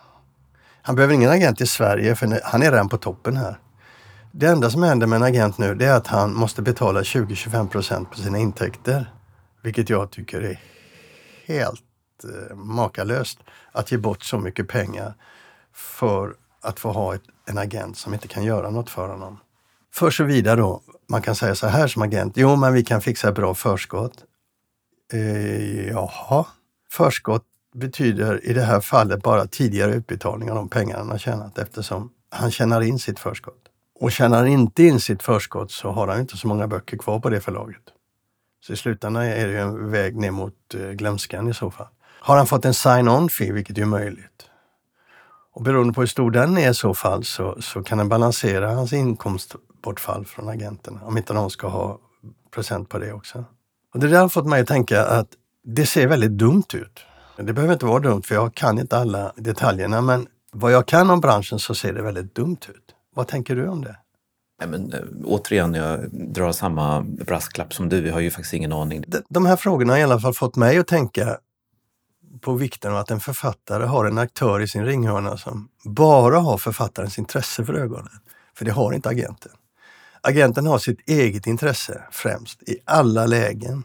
Han 0.89 0.95
behöver 0.95 1.15
ingen 1.15 1.31
agent 1.31 1.61
i 1.61 1.67
Sverige 1.67 2.15
för 2.17 2.41
han 2.45 2.63
är 2.63 2.71
redan 2.71 2.89
på 2.89 2.99
toppen 2.99 3.37
här. 3.37 3.59
Det 4.33 4.47
enda 4.47 4.71
som 4.71 4.83
händer 4.83 5.07
med 5.07 5.17
en 5.17 5.23
agent 5.23 5.59
nu 5.59 5.75
det 5.75 5.87
är 5.87 5.97
att 5.97 6.07
han 6.07 6.35
måste 6.35 6.63
betala 6.63 7.03
20-25 7.03 7.69
procent 7.69 8.11
på 8.11 8.17
sina 8.17 8.39
intäkter. 8.39 9.13
Vilket 9.63 9.91
jag 9.91 10.11
tycker 10.11 10.41
är 10.41 10.61
helt 11.47 11.85
eh, 12.25 12.57
makalöst. 12.57 13.39
Att 13.73 13.93
ge 13.93 13.99
bort 13.99 14.23
så 14.23 14.39
mycket 14.39 14.69
pengar 14.69 15.15
för 15.73 16.35
att 16.63 16.81
få 16.81 16.93
ha 16.93 17.15
ett, 17.15 17.23
en 17.47 17.59
agent 17.59 17.99
som 17.99 18.15
inte 18.15 18.29
kan 18.29 18.45
göra 18.45 18.71
något 18.71 18.91
för 18.91 19.09
honom. 19.09 19.39
För 19.95 20.11
så 20.11 20.25
vidare 20.25 20.57
då, 20.57 20.81
man 21.09 21.23
kan 21.23 21.35
säga 21.35 21.55
så 21.55 21.67
här 21.67 21.89
som 21.89 22.03
agent, 22.03 22.37
jo 22.37 22.57
men 22.57 22.73
vi 22.73 22.85
kan 22.85 23.01
fixa 23.01 23.29
ett 23.29 23.35
bra 23.35 23.55
förskott. 23.55 24.25
Eh, 25.13 25.89
jaha, 25.89 26.47
förskott 26.91 27.45
betyder 27.75 28.47
i 28.47 28.53
det 28.53 28.63
här 28.63 28.81
fallet 28.81 29.23
bara 29.23 29.47
tidigare 29.47 29.95
utbetalning 29.95 30.51
av 30.51 30.57
de 30.57 30.69
pengar 30.69 30.99
han 30.99 31.11
har 31.11 31.19
tjänat 31.19 31.59
eftersom 31.59 32.13
han 32.31 32.51
tjänar 32.51 32.81
in 32.81 32.99
sitt 32.99 33.19
förskott. 33.19 33.63
Och 34.01 34.13
tjänar 34.13 34.39
han 34.39 34.47
inte 34.47 34.83
in 34.83 35.01
sitt 35.01 35.23
förskott 35.23 35.71
så 35.71 35.91
har 35.91 36.09
han 36.09 36.21
inte 36.21 36.37
så 36.37 36.49
många 36.49 36.67
böcker 36.67 36.97
kvar 36.97 37.21
på 37.21 37.31
det 37.31 37.41
förlaget. 37.41 37.83
Så 38.61 38.73
i 38.73 38.77
slutändan 38.77 39.23
är 39.23 39.49
det 39.49 39.59
en 39.59 39.91
väg 39.91 40.17
ner 40.17 40.31
mot 40.31 40.75
eh, 40.75 40.91
glömskan 40.91 41.49
i 41.49 41.55
så 41.55 41.71
fall. 41.71 41.87
Har 42.21 42.37
han 42.37 42.47
fått 42.47 42.65
en 42.65 42.75
sign-on 42.75 43.29
fee, 43.29 43.53
vilket 43.53 43.79
är 43.79 43.85
möjligt, 43.85 44.49
och 45.59 45.63
beroende 45.63 45.95
på 45.95 46.01
hur 46.01 46.07
stor 46.07 46.31
den 46.31 46.59
är 46.59 46.71
i 46.71 46.75
så 46.75 46.95
fall 46.95 47.25
så, 47.25 47.63
så 47.63 47.83
kan 47.83 47.99
den 47.99 48.09
balansera 48.09 48.75
hans 48.75 48.93
inkomstbortfall 48.93 50.25
från 50.25 50.49
agenterna, 50.49 51.01
om 51.05 51.17
inte 51.17 51.33
någon 51.33 51.51
ska 51.51 51.69
ha 51.69 51.99
procent 52.51 52.89
på 52.89 52.99
det 52.99 53.13
också. 53.13 53.45
Och 53.95 54.01
det 54.01 54.09
där 54.09 54.21
har 54.21 54.29
fått 54.29 54.47
mig 54.47 54.61
att 54.61 54.69
tänka 54.69 55.05
att 55.05 55.29
det 55.65 55.87
ser 55.87 56.07
väldigt 56.07 56.31
dumt 56.31 56.65
ut. 56.75 57.01
Det 57.39 57.53
behöver 57.53 57.75
inte 57.75 57.87
vara 57.87 58.01
dumt 58.01 58.23
för 58.23 58.35
jag 58.35 58.55
kan 58.55 58.79
inte 58.79 58.99
alla 58.99 59.33
detaljerna 59.37 60.01
men 60.01 60.27
vad 60.53 60.73
jag 60.73 60.87
kan 60.87 61.11
om 61.11 61.21
branschen 61.21 61.59
så 61.59 61.75
ser 61.75 61.93
det 61.93 62.03
väldigt 62.03 62.35
dumt 62.35 62.59
ut. 62.69 62.95
Vad 63.15 63.29
tänker 63.29 63.57
du 63.57 63.69
om 63.69 63.85
det? 63.85 63.97
Nej, 64.61 64.69
men, 64.69 64.93
äh, 64.93 65.01
återigen, 65.25 65.75
jag 65.75 66.11
drar 66.11 66.53
samma 66.53 67.01
brasklapp 67.01 67.75
som 67.75 67.89
du. 67.89 68.01
Vi 68.01 68.11
har 68.11 68.21
ju 68.21 68.31
faktiskt 68.31 68.55
ingen 68.55 68.73
aning. 68.73 69.05
De, 69.07 69.23
de 69.29 69.47
här 69.47 69.57
frågorna 69.57 69.93
har 69.93 69.99
i 69.99 70.03
alla 70.03 70.21
fall 70.21 70.35
fått 70.35 70.57
mig 70.57 70.79
att 70.79 70.87
tänka 70.87 71.39
på 72.41 72.53
vikten 72.53 72.93
av 72.93 72.99
att 72.99 73.11
en 73.11 73.21
författare 73.21 73.85
har 73.85 74.05
en 74.05 74.19
aktör 74.19 74.61
i 74.61 74.69
sin 74.69 74.85
ringhörna 74.85 75.37
som 75.37 75.69
bara 75.85 76.39
har 76.39 76.59
författarens 76.59 77.19
intresse 77.19 77.65
för 77.65 77.75
ögonen. 77.75 78.13
För 78.55 78.65
det 78.65 78.71
har 78.71 78.93
inte 78.93 79.09
agenten. 79.09 79.53
Agenten 80.21 80.67
har 80.67 80.79
sitt 80.79 81.09
eget 81.09 81.47
intresse 81.47 82.03
främst 82.11 82.63
i 82.63 82.79
alla 82.85 83.27
lägen. 83.27 83.85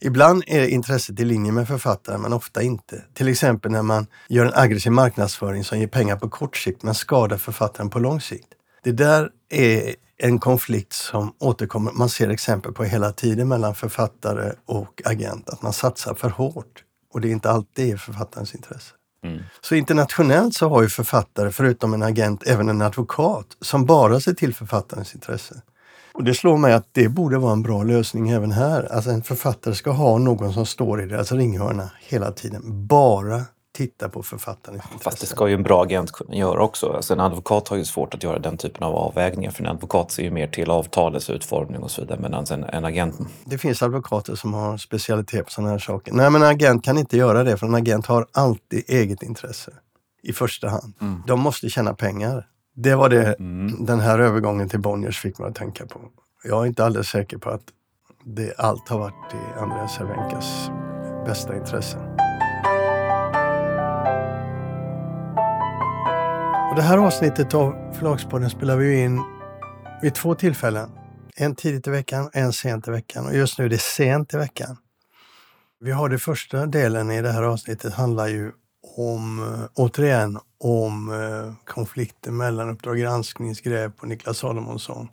Ibland 0.00 0.42
är 0.46 0.66
intresset 0.66 1.20
i 1.20 1.24
linje 1.24 1.52
med 1.52 1.68
författaren 1.68 2.20
men 2.20 2.32
ofta 2.32 2.62
inte. 2.62 3.04
Till 3.14 3.28
exempel 3.28 3.72
när 3.72 3.82
man 3.82 4.06
gör 4.28 4.46
en 4.46 4.54
aggressiv 4.54 4.92
marknadsföring 4.92 5.64
som 5.64 5.78
ger 5.78 5.86
pengar 5.86 6.16
på 6.16 6.28
kort 6.28 6.56
sikt 6.56 6.82
men 6.82 6.94
skadar 6.94 7.36
författaren 7.36 7.90
på 7.90 7.98
lång 7.98 8.20
sikt. 8.20 8.48
Det 8.82 8.92
där 8.92 9.30
är 9.48 9.94
en 10.18 10.38
konflikt 10.38 10.92
som 10.92 11.32
återkommer, 11.38 11.92
man 11.92 12.08
ser 12.08 12.28
exempel 12.28 12.72
på 12.72 12.84
hela 12.84 13.12
tiden 13.12 13.48
mellan 13.48 13.74
författare 13.74 14.52
och 14.66 15.02
agent, 15.04 15.48
att 15.48 15.62
man 15.62 15.72
satsar 15.72 16.14
för 16.14 16.28
hårt 16.28 16.84
och 17.12 17.20
det 17.20 17.28
är 17.28 17.32
inte 17.32 17.50
alltid 17.50 17.94
i 17.94 17.98
författarens 17.98 18.54
intresse. 18.54 18.92
Mm. 19.24 19.42
Så 19.60 19.74
internationellt 19.74 20.54
så 20.54 20.68
har 20.68 20.82
ju 20.82 20.88
författare, 20.88 21.52
förutom 21.52 21.94
en 21.94 22.02
agent, 22.02 22.42
även 22.46 22.68
en 22.68 22.82
advokat 22.82 23.46
som 23.60 23.86
bara 23.86 24.20
ser 24.20 24.34
till 24.34 24.54
författarens 24.54 25.14
intresse. 25.14 25.62
Och 26.16 26.24
det 26.24 26.34
slår 26.34 26.56
mig 26.56 26.72
att 26.72 26.88
det 26.92 27.08
borde 27.08 27.38
vara 27.38 27.52
en 27.52 27.62
bra 27.62 27.82
lösning 27.82 28.28
även 28.28 28.52
här. 28.52 28.92
Alltså 28.92 29.10
en 29.10 29.22
författare 29.22 29.74
ska 29.74 29.90
ha 29.90 30.18
någon 30.18 30.52
som 30.52 30.66
står 30.66 31.02
i 31.02 31.06
deras 31.06 31.32
ringhörna 31.32 31.90
hela 32.08 32.32
tiden. 32.32 32.86
Bara 32.86 33.42
titta 33.76 34.08
på 34.08 34.22
författarens 34.22 34.82
intresse. 34.84 35.04
Fast 35.04 35.20
det 35.20 35.26
ska 35.26 35.48
ju 35.48 35.54
en 35.54 35.62
bra 35.62 35.82
agent 35.82 36.12
kunna 36.12 36.34
göra 36.34 36.62
också. 36.62 36.92
Alltså 36.92 37.14
en 37.14 37.20
advokat 37.20 37.68
har 37.68 37.76
ju 37.76 37.84
svårt 37.84 38.14
att 38.14 38.22
göra 38.22 38.38
den 38.38 38.56
typen 38.56 38.82
av 38.82 38.94
avvägningar 38.94 39.50
för 39.50 39.64
en 39.64 39.70
advokat 39.70 40.10
ser 40.10 40.22
ju 40.22 40.30
mer 40.30 40.46
till 40.46 40.70
avtalets 40.70 41.30
utformning 41.30 41.82
och 41.82 41.90
så 41.90 42.00
vidare. 42.00 42.20
Medan 42.20 42.44
en, 42.50 42.64
en 42.64 42.84
agent... 42.84 43.14
Det 43.44 43.58
finns 43.58 43.82
advokater 43.82 44.34
som 44.34 44.54
har 44.54 44.76
specialitet 44.76 45.44
på 45.44 45.50
sådana 45.50 45.70
här 45.70 45.78
saker. 45.78 46.12
Nej 46.12 46.30
men 46.30 46.42
en 46.42 46.48
agent 46.48 46.84
kan 46.84 46.98
inte 46.98 47.16
göra 47.16 47.44
det 47.44 47.56
för 47.56 47.66
en 47.66 47.74
agent 47.74 48.06
har 48.06 48.26
alltid 48.32 48.84
eget 48.88 49.22
intresse 49.22 49.72
i 50.22 50.32
första 50.32 50.68
hand. 50.68 50.94
Mm. 51.00 51.22
De 51.26 51.40
måste 51.40 51.68
tjäna 51.68 51.94
pengar. 51.94 52.46
Det 52.78 52.94
var 52.94 53.08
det 53.08 53.34
mm. 53.34 53.84
den 53.84 54.00
här 54.00 54.18
övergången 54.18 54.68
till 54.68 54.80
Bonniers 54.80 55.20
fick 55.20 55.38
mig 55.38 55.48
att 55.48 55.54
tänka 55.54 55.86
på. 55.86 56.00
Jag 56.44 56.62
är 56.62 56.66
inte 56.66 56.84
alldeles 56.84 57.08
säker 57.08 57.38
på 57.38 57.50
att 57.50 57.62
det 58.24 58.54
allt 58.58 58.88
har 58.88 58.98
varit 58.98 59.34
i 59.34 59.60
Andreas 59.60 59.94
Cervenkas 59.94 60.70
bästa 61.26 61.56
intresse. 61.56 61.98
Och 66.70 66.76
det 66.76 66.82
här 66.82 66.98
avsnittet 66.98 67.54
av 67.54 67.92
Förlagspodden 67.92 68.50
spelar 68.50 68.76
vi 68.76 69.00
in 69.00 69.22
vid 70.02 70.14
två 70.14 70.34
tillfällen. 70.34 70.90
En 71.36 71.54
tidigt 71.54 71.86
i 71.86 71.90
veckan 71.90 72.26
och 72.26 72.36
en 72.36 72.52
sent 72.52 72.88
i 72.88 72.90
veckan. 72.90 73.26
Och 73.26 73.36
just 73.36 73.58
nu 73.58 73.64
är 73.64 73.68
det 73.68 73.80
sent 73.80 74.34
i 74.34 74.36
veckan. 74.36 74.76
Vi 75.80 75.90
har 75.90 76.08
det 76.08 76.18
första 76.18 76.66
delen 76.66 77.10
i 77.10 77.22
det 77.22 77.32
här 77.32 77.42
avsnittet 77.42 77.94
handlar 77.94 78.26
ju 78.26 78.52
om, 78.96 79.38
eh, 79.38 79.68
återigen, 79.74 80.38
om 80.58 81.12
eh, 81.12 81.54
konflikten 81.64 82.36
mellan 82.36 82.70
Uppdrag 82.70 82.98
gransknings 82.98 83.60
Gräv 83.60 83.92
och 84.00 84.08
Niklas 84.08 84.38
Salomonsson. 84.38 85.08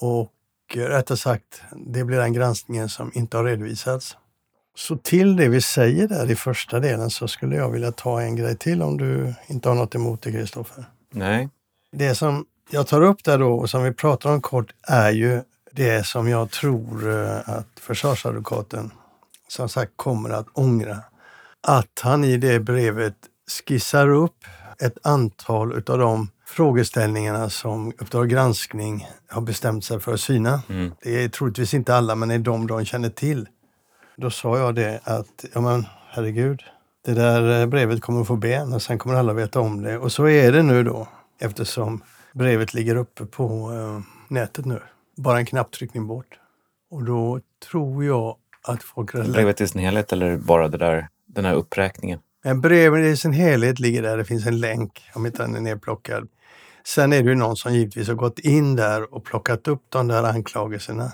Och 0.00 0.32
eh, 0.74 0.78
rättare 0.78 1.18
sagt, 1.18 1.62
det 1.76 2.04
blir 2.04 2.18
den 2.18 2.32
granskningen 2.32 2.88
som 2.88 3.10
inte 3.14 3.36
har 3.36 3.44
redovisats. 3.44 4.16
Så 4.74 4.96
till 4.96 5.36
det 5.36 5.48
vi 5.48 5.60
säger 5.60 6.08
där 6.08 6.30
i 6.30 6.36
första 6.36 6.80
delen 6.80 7.10
så 7.10 7.28
skulle 7.28 7.56
jag 7.56 7.70
vilja 7.70 7.92
ta 7.92 8.20
en 8.20 8.36
grej 8.36 8.56
till 8.56 8.82
om 8.82 8.96
du 8.96 9.34
inte 9.46 9.68
har 9.68 9.76
något 9.76 9.94
emot 9.94 10.22
det, 10.22 10.32
Kristoffer. 10.32 10.84
Nej. 11.10 11.48
Det 11.92 12.14
som 12.14 12.46
jag 12.70 12.86
tar 12.86 13.02
upp 13.02 13.24
där 13.24 13.38
då 13.38 13.52
och 13.52 13.70
som 13.70 13.82
vi 13.82 13.92
pratar 13.92 14.32
om 14.32 14.40
kort 14.40 14.74
är 14.82 15.10
ju 15.10 15.42
det 15.72 16.06
som 16.06 16.28
jag 16.28 16.50
tror 16.50 17.08
att 17.44 17.68
försvarsadvokaten 17.80 18.90
som 19.48 19.68
sagt 19.68 19.92
kommer 19.96 20.30
att 20.30 20.46
ångra 20.52 20.98
att 21.62 22.00
han 22.02 22.24
i 22.24 22.36
det 22.36 22.60
brevet 22.60 23.16
skissar 23.66 24.08
upp 24.08 24.44
ett 24.78 25.06
antal 25.06 25.72
utav 25.72 25.98
de 25.98 26.28
frågeställningarna 26.46 27.50
som 27.50 27.92
Uppdrag 27.98 28.28
granskning 28.28 29.08
har 29.28 29.42
bestämt 29.42 29.84
sig 29.84 30.00
för 30.00 30.14
att 30.14 30.20
syna. 30.20 30.62
Mm. 30.68 30.92
Det 31.02 31.24
är 31.24 31.28
troligtvis 31.28 31.74
inte 31.74 31.94
alla, 31.94 32.14
men 32.14 32.28
det 32.28 32.34
är 32.34 32.38
de 32.38 32.66
de 32.66 32.84
känner 32.84 33.08
till. 33.08 33.48
Då 34.16 34.30
sa 34.30 34.58
jag 34.58 34.74
det 34.74 35.00
att, 35.04 35.44
ja 35.54 35.60
men 35.60 35.86
herregud, 36.10 36.62
det 37.04 37.14
där 37.14 37.66
brevet 37.66 38.00
kommer 38.00 38.20
att 38.20 38.26
få 38.26 38.36
ben 38.36 38.72
och 38.72 38.82
sen 38.82 38.98
kommer 38.98 39.14
alla 39.14 39.32
veta 39.32 39.60
om 39.60 39.82
det. 39.82 39.98
Och 39.98 40.12
så 40.12 40.28
är 40.28 40.52
det 40.52 40.62
nu 40.62 40.84
då, 40.84 41.08
eftersom 41.40 42.02
brevet 42.32 42.74
ligger 42.74 42.96
uppe 42.96 43.24
på 43.26 43.70
uh, 43.70 44.00
nätet 44.28 44.64
nu. 44.64 44.80
Bara 45.16 45.38
en 45.38 45.46
knapptryckning 45.46 46.06
bort. 46.06 46.38
Och 46.90 47.04
då 47.04 47.40
tror 47.70 48.04
jag 48.04 48.36
att 48.62 48.82
folk... 48.82 49.12
Brevet 49.12 49.60
i 49.60 49.68
sin 49.68 49.80
helhet 49.80 50.12
eller 50.12 50.36
bara 50.36 50.68
det 50.68 50.78
där 50.78 51.08
den 51.34 51.44
här 51.44 51.54
uppräkningen? 51.54 52.18
Men 52.44 52.60
brevet 52.60 53.04
i 53.04 53.16
sin 53.16 53.32
helhet 53.32 53.80
ligger 53.80 54.02
där. 54.02 54.16
Det 54.16 54.24
finns 54.24 54.46
en 54.46 54.60
länk 54.60 55.02
om 55.14 55.26
inte 55.26 55.42
den 55.42 55.54
är 55.54 55.60
nedplockad. 55.60 56.28
Sen 56.86 57.12
är 57.12 57.22
det 57.22 57.28
ju 57.28 57.34
någon 57.34 57.56
som 57.56 57.74
givetvis 57.74 58.08
har 58.08 58.14
gått 58.14 58.38
in 58.38 58.76
där 58.76 59.14
och 59.14 59.24
plockat 59.24 59.68
upp 59.68 59.82
de 59.88 60.08
där 60.08 60.22
anklagelserna. 60.22 61.12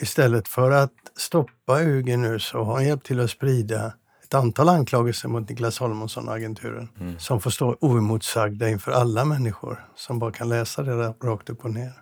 Istället 0.00 0.48
för 0.48 0.70
att 0.70 0.92
stoppa 1.16 1.82
UG 1.82 2.18
nu 2.18 2.38
så 2.38 2.62
har 2.62 2.74
han 2.74 2.86
hjälpt 2.86 3.06
till 3.06 3.20
att 3.20 3.30
sprida 3.30 3.92
ett 4.24 4.34
antal 4.34 4.68
anklagelser 4.68 5.28
mot 5.28 5.48
Niklas 5.48 5.78
Holmonsson 5.78 6.28
och 6.28 6.34
agenturen 6.34 6.88
mm. 7.00 7.18
som 7.18 7.40
får 7.40 7.50
stå 7.50 7.76
oemotsagda 7.80 8.68
inför 8.68 8.92
alla 8.92 9.24
människor 9.24 9.86
som 9.96 10.18
bara 10.18 10.32
kan 10.32 10.48
läsa 10.48 10.82
det 10.82 11.14
rakt 11.22 11.50
upp 11.50 11.64
och 11.64 11.70
ner. 11.70 11.92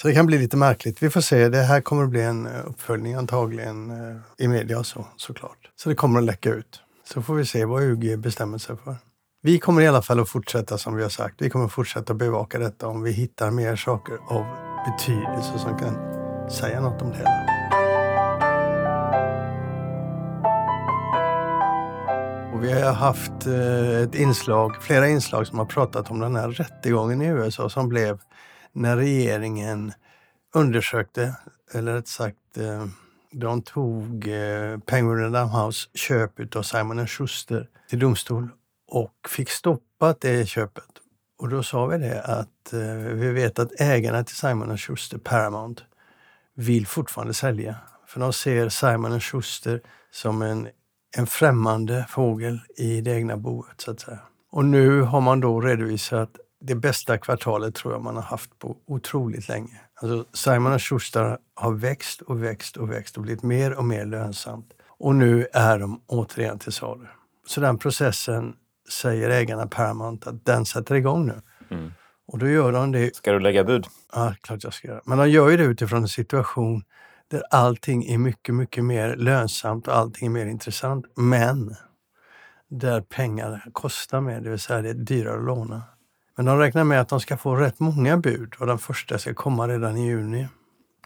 Så 0.00 0.08
det 0.08 0.14
kan 0.14 0.26
bli 0.26 0.38
lite 0.38 0.56
märkligt. 0.56 1.02
Vi 1.02 1.10
får 1.10 1.20
se. 1.20 1.48
Det 1.48 1.62
här 1.62 1.80
kommer 1.80 2.04
att 2.04 2.10
bli 2.10 2.22
en 2.22 2.46
uppföljning 2.46 3.14
antagligen 3.14 3.90
eh, 3.90 4.16
i 4.38 4.48
media 4.48 4.78
och 4.78 4.86
så, 4.86 5.06
såklart. 5.16 5.70
Så 5.76 5.88
det 5.88 5.94
kommer 5.94 6.18
att 6.18 6.24
läcka 6.24 6.50
ut. 6.50 6.80
Så 7.08 7.22
får 7.22 7.34
vi 7.34 7.46
se 7.46 7.64
vad 7.64 7.82
UG 7.82 8.18
bestämmer 8.18 8.58
sig 8.58 8.76
för. 8.76 8.96
Vi 9.42 9.58
kommer 9.58 9.82
i 9.82 9.86
alla 9.86 10.02
fall 10.02 10.20
att 10.20 10.28
fortsätta 10.28 10.78
som 10.78 10.96
vi 10.96 11.02
har 11.02 11.10
sagt. 11.10 11.42
Vi 11.42 11.50
kommer 11.50 11.68
fortsätta 11.68 12.14
bevaka 12.14 12.58
detta 12.58 12.88
om 12.88 13.02
vi 13.02 13.12
hittar 13.12 13.50
mer 13.50 13.76
saker 13.76 14.14
av 14.28 14.44
betydelse 14.86 15.58
som 15.58 15.78
kan 15.78 15.94
säga 16.50 16.80
något 16.80 17.02
om 17.02 17.10
det 17.10 17.16
hela. 17.16 17.30
Och 22.54 22.64
vi 22.64 22.72
har 22.72 22.92
haft 22.92 23.46
eh, 23.46 24.02
ett 24.02 24.14
inslag, 24.14 24.82
flera 24.82 25.08
inslag 25.08 25.46
som 25.46 25.58
har 25.58 25.66
pratat 25.66 26.10
om 26.10 26.20
den 26.20 26.36
här 26.36 26.48
rättegången 26.48 27.22
i 27.22 27.26
USA 27.26 27.68
som 27.68 27.88
blev 27.88 28.20
när 28.72 28.96
regeringen 28.96 29.92
undersökte, 30.54 31.36
eller 31.74 31.94
rätt 31.94 32.08
sagt 32.08 32.56
eh, 32.56 32.86
de 33.30 33.62
tog 33.62 34.28
eh, 34.28 34.78
Penguin 34.78 35.18
Random 35.18 35.50
House 35.50 35.88
köp 35.94 36.56
av 36.56 36.62
Simon 36.62 37.06
Schuster 37.06 37.68
till 37.88 37.98
domstol 37.98 38.48
och 38.88 39.14
fick 39.28 39.50
stoppat 39.50 40.20
det 40.20 40.46
köpet. 40.48 40.84
Och 41.38 41.48
då 41.48 41.62
sa 41.62 41.86
vi 41.86 41.98
det 41.98 42.22
att 42.22 42.72
eh, 42.72 43.14
vi 43.14 43.30
vet 43.30 43.58
att 43.58 43.80
ägarna 43.80 44.24
till 44.24 44.36
Simon 44.36 44.78
Schuster, 44.78 45.18
Paramount, 45.18 45.82
vill 46.54 46.86
fortfarande 46.86 47.34
sälja. 47.34 47.76
För 48.06 48.20
de 48.20 48.32
ser 48.32 48.68
Simon 48.68 49.20
Schuster 49.20 49.80
som 50.10 50.42
en, 50.42 50.68
en 51.16 51.26
främmande 51.26 52.06
fågel 52.08 52.60
i 52.76 53.00
det 53.00 53.10
egna 53.10 53.36
boet 53.36 53.80
så 53.80 53.90
att 53.90 54.00
säga. 54.00 54.20
Och 54.50 54.64
nu 54.64 55.00
har 55.00 55.20
man 55.20 55.40
då 55.40 55.60
redovisat 55.60 56.30
det 56.60 56.74
bästa 56.74 57.18
kvartalet 57.18 57.74
tror 57.74 57.94
jag 57.94 58.02
man 58.02 58.14
har 58.16 58.22
haft 58.22 58.58
på 58.58 58.76
otroligt 58.86 59.48
länge. 59.48 59.80
Alltså 60.00 60.24
Simon 60.32 60.78
Schuster 60.78 61.38
har 61.54 61.72
växt 61.72 62.22
och 62.22 62.42
växt 62.42 62.76
och 62.76 62.90
växt 62.90 63.16
och 63.16 63.22
blivit 63.22 63.42
mer 63.42 63.78
och 63.78 63.84
mer 63.84 64.06
lönsamt. 64.06 64.72
Och 64.98 65.14
nu 65.14 65.46
är 65.52 65.78
de 65.78 66.00
återigen 66.06 66.58
till 66.58 66.72
salu. 66.72 67.06
Så 67.46 67.60
den 67.60 67.78
processen 67.78 68.54
säger 68.90 69.30
ägarna 69.30 69.66
Paramount 69.66 70.30
att 70.30 70.44
den 70.44 70.66
sätter 70.66 70.94
igång 70.94 71.26
nu. 71.26 71.42
Mm. 71.70 71.92
Och 72.26 72.38
då 72.38 72.48
gör 72.48 72.72
de 72.72 72.92
det. 72.92 73.16
Ska 73.16 73.32
du 73.32 73.40
lägga 73.40 73.64
bud? 73.64 73.86
Ja, 74.12 74.34
klart 74.40 74.64
jag 74.64 74.74
ska 74.74 74.88
göra. 74.88 75.00
Men 75.04 75.18
de 75.18 75.30
gör 75.30 75.50
ju 75.50 75.56
det 75.56 75.64
utifrån 75.64 76.02
en 76.02 76.08
situation 76.08 76.84
där 77.28 77.42
allting 77.50 78.04
är 78.04 78.18
mycket, 78.18 78.54
mycket 78.54 78.84
mer 78.84 79.16
lönsamt 79.16 79.88
och 79.88 79.96
allting 79.96 80.26
är 80.26 80.30
mer 80.30 80.46
intressant. 80.46 81.06
Men 81.16 81.76
där 82.68 83.00
pengar 83.00 83.64
kostar 83.72 84.20
mer, 84.20 84.40
det 84.40 84.50
vill 84.50 84.58
säga 84.58 84.82
det 84.82 84.90
är 84.90 84.94
dyrare 84.94 85.38
att 85.38 85.44
låna. 85.44 85.82
Men 86.36 86.44
de 86.44 86.58
räknar 86.58 86.84
med 86.84 87.00
att 87.00 87.08
de 87.08 87.20
ska 87.20 87.36
få 87.36 87.56
rätt 87.56 87.80
många 87.80 88.16
bud 88.16 88.54
och 88.58 88.66
den 88.66 88.78
första 88.78 89.18
ska 89.18 89.34
komma 89.34 89.68
redan 89.68 89.96
i 89.96 90.06
juni. 90.06 90.48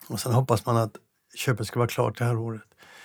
Och 0.08 0.20
sen 0.20 0.32
hoppas 0.32 0.66
man 0.66 0.76
att 0.76 0.92
köpet 1.34 1.66
ska 1.66 1.78
vara 1.78 1.88
klart 1.88 2.18
det 2.18 2.24
här 2.24 2.36
året. 2.38 2.62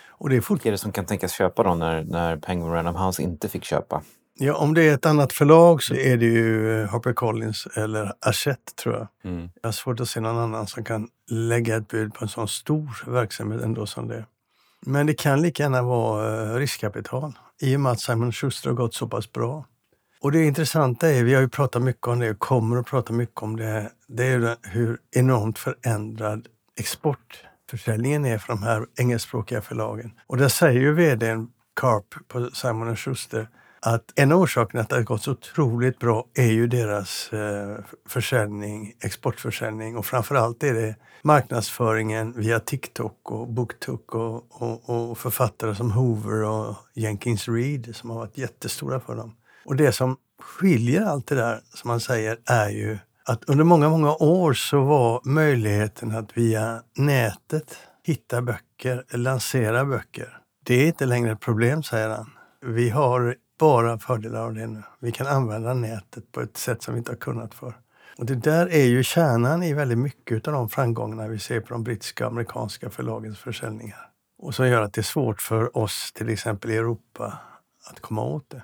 Och 0.09 0.29
det 0.29 0.35
är 0.35 0.41
fort... 0.41 0.55
Vilka 0.55 0.69
är 0.69 0.71
det 0.71 0.77
som 0.77 0.91
kan 0.91 1.05
tänkas 1.05 1.33
köpa 1.33 1.63
då 1.63 1.75
när, 1.75 2.03
när 2.03 2.37
Penguin 2.37 2.71
Random 2.71 2.95
House 2.95 3.21
inte 3.21 3.49
fick 3.49 3.63
köpa? 3.63 4.01
Ja, 4.37 4.55
om 4.55 4.73
det 4.73 4.83
är 4.83 4.93
ett 4.93 5.05
annat 5.05 5.33
förlag 5.33 5.83
så 5.83 5.95
är 5.95 6.17
det 6.17 6.25
ju 6.25 6.81
eh, 6.81 6.89
Harper 6.89 7.13
Collins 7.13 7.67
eller 7.75 8.13
Hachette 8.21 8.75
tror 8.75 8.95
jag. 8.95 9.07
Mm. 9.31 9.49
Jag 9.61 9.67
har 9.67 9.71
svårt 9.71 9.99
att 9.99 10.09
se 10.09 10.19
någon 10.19 10.37
annan 10.37 10.67
som 10.67 10.83
kan 10.83 11.07
lägga 11.29 11.75
ett 11.75 11.87
bud 11.87 12.13
på 12.13 12.25
en 12.25 12.29
sån 12.29 12.47
stor 12.47 13.03
verksamhet 13.11 13.61
ändå 13.61 13.85
som 13.85 14.07
det. 14.07 14.25
Men 14.85 15.05
det 15.05 15.13
kan 15.13 15.41
lika 15.41 15.63
gärna 15.63 15.81
vara 15.81 16.51
eh, 16.51 16.55
riskkapital 16.55 17.33
i 17.61 17.75
och 17.75 17.79
med 17.79 17.91
att 17.91 17.99
Simon 17.99 18.31
Schuster 18.31 18.69
har 18.69 18.75
gått 18.75 18.93
så 18.93 19.07
pass 19.07 19.31
bra. 19.31 19.65
Och 20.25 20.31
det 20.31 20.45
intressanta 20.45 21.09
är, 21.09 21.23
vi 21.23 21.33
har 21.33 21.41
ju 21.41 21.49
pratat 21.49 21.81
mycket 21.81 22.07
om 22.07 22.19
det 22.19 22.29
och 22.29 22.39
kommer 22.39 22.77
att 22.77 22.85
prata 22.85 23.13
mycket 23.13 23.43
om 23.43 23.55
det, 23.55 23.91
det 24.07 24.25
är 24.25 24.55
hur 24.61 24.97
enormt 25.11 25.59
förändrad 25.59 26.47
exportförsäljningen 26.79 28.25
är 28.25 28.37
för 28.37 28.47
de 28.53 28.63
här 28.63 28.85
engelskspråkiga 28.95 29.61
förlagen. 29.61 30.11
Och 30.27 30.37
där 30.37 30.47
säger 30.47 30.81
ju 30.81 30.93
vdn 30.93 31.47
Carp 31.75 32.27
på 32.27 32.49
Simon 32.53 32.95
Schuster 32.95 33.49
att 33.79 34.03
en 34.15 34.31
av 34.31 34.41
orsakerna 34.41 34.81
att 34.81 34.89
det 34.89 34.95
har 34.95 35.03
gått 35.03 35.23
så 35.23 35.31
otroligt 35.31 35.99
bra 35.99 36.25
är 36.33 36.51
ju 36.51 36.67
deras 36.67 37.33
eh, 37.33 37.77
försäljning, 38.09 38.93
exportförsäljning 38.99 39.97
och 39.97 40.05
framförallt 40.05 40.63
är 40.63 40.73
det 40.73 40.95
marknadsföringen 41.21 42.33
via 42.37 42.59
TikTok 42.59 43.31
och 43.31 43.47
BookTok 43.47 44.15
och, 44.15 44.61
och, 44.61 44.89
och 44.89 45.17
författare 45.17 45.75
som 45.75 45.91
Hoover 45.91 46.43
och 46.43 46.75
Jenkins 46.93 47.47
Reid 47.47 47.95
som 47.95 48.09
har 48.09 48.17
varit 48.17 48.37
jättestora 48.37 48.99
för 48.99 49.15
dem. 49.15 49.35
Och 49.65 49.75
det 49.75 49.91
som 49.91 50.17
skiljer 50.39 51.05
allt 51.05 51.27
det 51.27 51.35
där, 51.35 51.61
som 51.73 51.87
man 51.87 51.99
säger, 51.99 52.37
är 52.45 52.69
ju 52.69 52.97
att 53.25 53.43
under 53.49 53.63
många, 53.63 53.89
många 53.89 54.15
år 54.15 54.53
så 54.53 54.83
var 54.83 55.21
möjligheten 55.23 56.11
att 56.11 56.37
via 56.37 56.81
nätet 56.97 57.77
hitta 58.03 58.41
böcker, 58.41 59.03
lansera 59.17 59.85
böcker. 59.85 60.37
Det 60.65 60.73
är 60.73 60.87
inte 60.87 61.05
längre 61.05 61.31
ett 61.31 61.39
problem, 61.39 61.83
säger 61.83 62.09
han. 62.09 62.31
Vi 62.65 62.89
har 62.89 63.35
bara 63.59 63.99
fördelar 63.99 64.41
av 64.41 64.53
det 64.53 64.67
nu. 64.67 64.83
Vi 64.99 65.11
kan 65.11 65.27
använda 65.27 65.73
nätet 65.73 66.31
på 66.31 66.41
ett 66.41 66.57
sätt 66.57 66.83
som 66.83 66.93
vi 66.93 66.97
inte 66.97 67.11
har 67.11 67.17
kunnat 67.17 67.53
för. 67.53 67.77
Och 68.17 68.25
det 68.25 68.35
där 68.35 68.67
är 68.67 68.85
ju 68.85 69.03
kärnan 69.03 69.63
i 69.63 69.73
väldigt 69.73 69.97
mycket 69.97 70.47
av 70.47 70.53
de 70.53 70.69
framgångarna 70.69 71.27
vi 71.27 71.39
ser 71.39 71.59
på 71.59 71.73
de 71.73 71.83
brittiska 71.83 72.25
och 72.25 72.31
amerikanska 72.31 72.89
förlagens 72.89 73.39
försäljningar. 73.39 74.09
Och 74.37 74.55
som 74.55 74.67
gör 74.67 74.81
att 74.81 74.93
det 74.93 75.01
är 75.01 75.03
svårt 75.03 75.41
för 75.41 75.77
oss, 75.77 76.11
till 76.13 76.29
exempel 76.29 76.71
i 76.71 76.77
Europa, 76.77 77.39
att 77.89 77.99
komma 77.99 78.23
åt 78.23 78.49
det. 78.49 78.61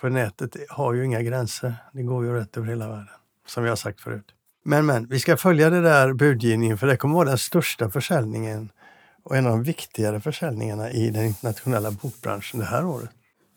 För 0.00 0.10
nätet 0.10 0.56
har 0.68 0.92
ju 0.94 1.04
inga 1.04 1.22
gränser. 1.22 1.74
Det 1.92 2.02
går 2.02 2.24
ju 2.24 2.34
rätt 2.34 2.56
över 2.56 2.68
hela 2.68 2.88
världen, 2.88 3.08
som 3.46 3.66
har 3.66 3.76
sagt 3.76 4.00
förut. 4.00 4.24
Men, 4.64 4.86
men, 4.86 5.06
vi 5.06 5.18
ska 5.18 5.36
följa 5.36 5.70
det 5.70 5.80
där 5.80 6.12
budgivningen 6.12 6.78
för 6.78 6.86
det 6.86 6.96
kommer 6.96 7.14
vara 7.14 7.28
den 7.28 7.38
största 7.38 7.90
försäljningen 7.90 8.72
och 9.22 9.36
en 9.36 9.46
av 9.46 9.52
de 9.52 9.62
viktigare 9.62 10.20
försäljningarna 10.20 10.90
i 10.90 11.10
den 11.10 11.24
internationella 11.24 11.90
bokbranschen 11.90 12.60
det 12.60 12.66
här 12.66 12.86
året. 12.86 13.10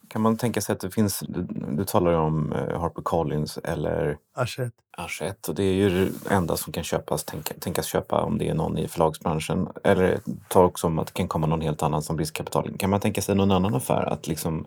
Kan 0.07 0.21
man 0.21 0.37
tänka 0.37 0.61
sig 0.61 0.73
att 0.73 0.79
det 0.79 0.91
finns, 0.91 1.19
du, 1.19 1.47
du 1.77 1.85
talar 1.85 2.11
ju 2.11 2.17
om 2.17 2.53
eh, 2.53 2.81
Harper 2.81 3.01
Collins 3.01 3.57
eller 3.63 4.17
Hachette. 4.35 4.77
Hachette 4.91 5.51
och 5.51 5.55
det 5.55 5.63
är 5.63 5.73
ju 5.73 5.89
det 5.89 6.29
enda 6.29 6.57
som 6.57 6.73
kan 6.73 6.83
köpas, 6.83 7.23
tänka, 7.23 7.53
tänkas 7.59 7.85
köpa 7.85 8.21
om 8.21 8.37
det 8.37 8.49
är 8.49 8.53
någon 8.53 8.77
i 8.77 8.87
förlagsbranschen. 8.87 9.67
Eller 9.83 10.19
ta 10.47 10.63
också 10.63 10.87
om 10.87 10.99
att 10.99 11.07
det 11.07 11.13
kan 11.13 11.27
komma 11.27 11.47
någon 11.47 11.61
helt 11.61 11.83
annan 11.83 12.01
som 12.01 12.17
riskkapital. 12.17 12.77
Kan 12.77 12.89
man 12.89 12.99
tänka 12.99 13.21
sig 13.21 13.35
någon 13.35 13.51
annan 13.51 13.75
affär 13.75 14.05
att 14.05 14.27
liksom 14.27 14.65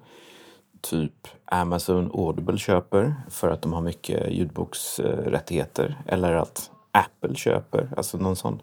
typ 0.90 1.28
Amazon 1.44 2.10
Audible 2.14 2.58
köper 2.58 3.14
för 3.30 3.50
att 3.50 3.62
de 3.62 3.72
har 3.72 3.80
mycket 3.80 4.32
ljudboksrättigheter 4.32 6.02
eller 6.06 6.32
att 6.32 6.70
Apple 6.92 7.34
köper, 7.34 7.92
alltså 7.96 8.18
någon 8.18 8.36
sån. 8.36 8.62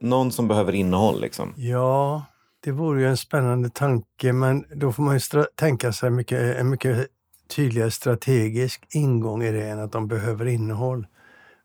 Någon 0.00 0.32
som 0.32 0.48
behöver 0.48 0.72
innehåll 0.72 1.20
liksom. 1.20 1.54
Ja, 1.56 2.24
det 2.60 2.70
vore 2.70 3.00
ju 3.00 3.08
en 3.08 3.16
spännande 3.16 3.70
tanke, 3.70 4.32
men 4.32 4.64
då 4.74 4.92
får 4.92 5.02
man 5.02 5.14
ju 5.14 5.44
tänka 5.54 5.92
sig 5.92 6.10
mycket, 6.10 6.56
en 6.56 6.70
mycket 6.70 7.06
tydligare 7.56 7.90
strategisk 7.90 8.86
ingång 8.90 9.42
i 9.42 9.52
det 9.52 9.68
än 9.68 9.80
att 9.80 9.92
de 9.92 10.08
behöver 10.08 10.46
innehåll. 10.46 11.06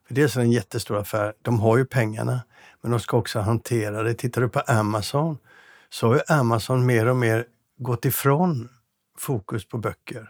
För 0.08 0.16
det 0.16 0.36
är 0.36 0.40
en 0.40 0.52
jättestor 0.52 0.98
affär. 0.98 1.34
De 1.42 1.60
har 1.60 1.78
ju 1.78 1.86
pengarna, 1.86 2.40
men 2.82 2.92
de 2.92 3.00
ska 3.00 3.18
också 3.18 3.40
hantera 3.40 4.04
det. 4.04 4.14
Tittar 4.14 4.42
du 4.42 4.50
på 4.50 4.60
Amazon 4.60 5.38
så 5.90 6.08
har 6.08 6.16
ju 6.16 6.22
Amazon 6.28 6.86
mer 6.86 7.06
och 7.06 7.16
mer 7.16 7.46
gått 7.78 8.06
ifrån 8.06 8.70
fokus 9.18 9.68
på 9.68 9.78
böcker. 9.78 10.30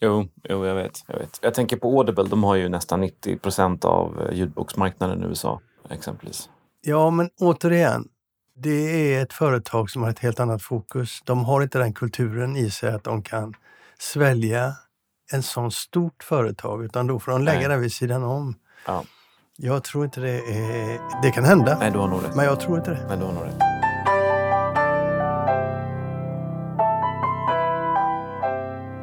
Jo, 0.00 0.28
jo 0.48 0.66
jag, 0.66 0.74
vet, 0.74 1.04
jag 1.06 1.18
vet. 1.18 1.38
Jag 1.42 1.54
tänker 1.54 1.76
på 1.76 1.98
Audible, 1.98 2.24
de 2.24 2.44
har 2.44 2.54
ju 2.54 2.68
nästan 2.68 3.00
90 3.00 3.38
procent 3.38 3.84
av 3.84 4.22
eh, 4.22 4.34
ljudboksmarknaden 4.34 5.22
i 5.22 5.26
USA 5.26 5.60
exempelvis. 5.90 6.48
Ja, 6.80 7.10
men 7.10 7.30
återigen, 7.40 8.08
det 8.54 9.14
är 9.14 9.22
ett 9.22 9.32
företag 9.32 9.90
som 9.90 10.02
har 10.02 10.10
ett 10.10 10.18
helt 10.18 10.40
annat 10.40 10.62
fokus. 10.62 11.22
De 11.24 11.44
har 11.44 11.62
inte 11.62 11.78
den 11.78 11.92
kulturen 11.92 12.56
i 12.56 12.70
sig 12.70 12.94
att 12.94 13.04
de 13.04 13.22
kan 13.22 13.54
svälja 13.98 14.72
en 15.32 15.42
sån 15.42 15.70
stort 15.70 16.22
företag 16.22 16.84
utan 16.84 17.06
då 17.06 17.18
får 17.18 17.32
de 17.32 17.42
lägga 17.42 17.68
Nej. 17.68 17.68
det 17.68 17.76
vid 17.76 17.92
sidan 17.92 18.22
om. 18.22 18.54
Ja. 18.86 19.04
Jag 19.56 19.84
tror 19.84 20.04
inte 20.04 20.20
det 20.20 20.38
är... 20.38 21.22
Det 21.22 21.30
kan 21.30 21.44
hända. 21.44 21.78
Nej, 21.78 21.90
du 21.90 21.98
har 21.98 22.08
nog 22.08 22.24
rätt. 22.24 22.36
Men 22.36 22.44
jag 22.44 22.60
tror 22.60 22.78
inte 22.78 22.90
det. 22.90 23.06
Men 23.08 23.18
du 23.18 23.24
har 23.24 23.32
nog 23.32 23.44
rätt. 23.44 23.69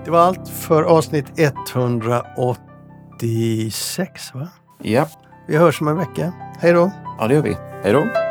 Det 0.07 0.11
var 0.11 0.19
allt 0.19 0.49
för 0.49 0.83
avsnitt 0.83 1.39
186 1.39 4.33
va? 4.33 4.47
Ja. 4.83 5.07
Vi 5.47 5.57
hörs 5.57 5.81
om 5.81 5.87
en 5.87 5.97
vecka. 5.97 6.33
Hej 6.59 6.73
då! 6.73 6.91
Ja, 7.19 7.27
det 7.27 7.33
gör 7.33 7.41
vi. 7.41 7.57
Hej 7.83 7.93
då! 7.93 8.26